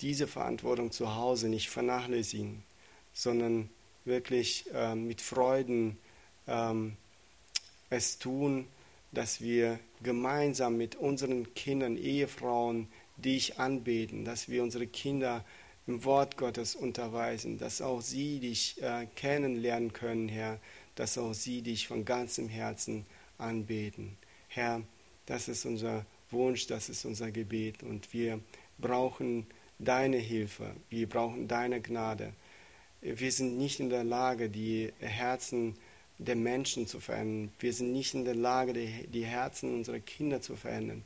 diese 0.00 0.26
Verantwortung 0.26 0.92
zu 0.92 1.16
Hause 1.16 1.48
nicht 1.48 1.70
vernachlässigen, 1.70 2.62
sondern 3.12 3.68
wirklich 4.04 4.64
äh, 4.72 4.94
mit 4.94 5.20
Freuden 5.20 5.98
ähm, 6.46 6.96
es 7.90 8.18
tun, 8.18 8.68
dass 9.12 9.40
wir 9.40 9.78
gemeinsam 10.02 10.76
mit 10.76 10.96
unseren 10.96 11.52
Kindern, 11.54 11.96
Ehefrauen, 11.96 12.88
dich 13.16 13.58
anbeten, 13.58 14.24
dass 14.24 14.48
wir 14.48 14.62
unsere 14.62 14.86
Kinder 14.86 15.44
im 15.86 16.04
Wort 16.04 16.36
Gottes 16.36 16.74
unterweisen, 16.74 17.58
dass 17.58 17.82
auch 17.82 18.00
sie 18.00 18.40
dich 18.40 18.80
äh, 18.82 19.06
kennenlernen 19.16 19.92
können, 19.92 20.28
Herr, 20.28 20.58
dass 20.94 21.18
auch 21.18 21.34
sie 21.34 21.62
dich 21.62 21.88
von 21.88 22.04
ganzem 22.04 22.48
Herzen 22.48 23.06
anbeten. 23.38 24.16
Herr, 24.48 24.82
das 25.26 25.48
ist 25.48 25.64
unser 25.64 26.06
Wunsch, 26.30 26.66
das 26.66 26.88
ist 26.88 27.04
unser 27.04 27.30
Gebet 27.30 27.82
und 27.82 28.12
wir 28.12 28.40
brauchen 28.78 29.46
deine 29.78 30.18
Hilfe, 30.18 30.74
wir 30.88 31.08
brauchen 31.08 31.48
deine 31.48 31.80
Gnade. 31.80 32.32
Wir 33.00 33.32
sind 33.32 33.56
nicht 33.56 33.80
in 33.80 33.88
der 33.88 34.04
Lage, 34.04 34.50
die 34.50 34.92
Herzen 35.00 35.76
der 36.20 36.36
Menschen 36.36 36.86
zu 36.86 37.00
verändern. 37.00 37.52
Wir 37.58 37.72
sind 37.72 37.92
nicht 37.92 38.14
in 38.14 38.24
der 38.24 38.34
Lage, 38.34 38.72
die, 38.72 39.06
die 39.06 39.24
Herzen 39.24 39.74
unserer 39.74 40.00
Kinder 40.00 40.40
zu 40.40 40.54
verändern. 40.54 41.02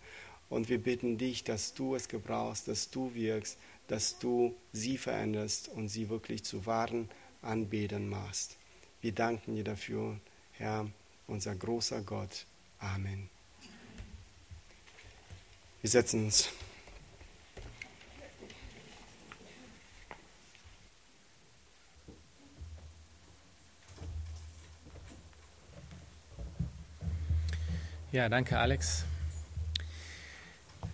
Und 0.51 0.69
wir 0.69 0.79
bitten 0.79 1.19
dich, 1.19 1.45
dass 1.45 1.75
du 1.75 1.95
es 1.95 2.09
gebrauchst, 2.09 2.69
dass 2.69 2.91
du 2.91 3.15
wirkst, 3.15 3.59
dass 3.89 4.19
du 4.19 4.55
sie 4.73 4.99
veränderst 4.99 5.69
und 5.69 5.89
sie 5.89 6.09
wirklich 6.09 6.43
zu 6.43 6.67
wahren 6.67 7.09
Anbetern 7.43 8.09
machst. 8.09 8.57
Wir 9.01 9.13
danken 9.13 9.55
dir 9.55 9.65
dafür, 9.65 10.19
Herr, 10.53 10.87
unser 11.27 11.55
großer 11.55 12.01
Gott. 12.03 12.47
Amen. 12.79 13.29
Wir 15.81 15.91
setzen 15.91 16.25
uns. 16.25 16.49
Ja, 28.15 28.29
danke 28.29 28.61
Alex. 28.61 29.05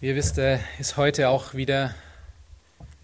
Wie 0.00 0.06
ihr 0.06 0.16
wisst, 0.16 0.38
äh, 0.38 0.58
ist 0.78 0.96
heute 0.96 1.28
auch 1.28 1.52
wieder 1.52 1.94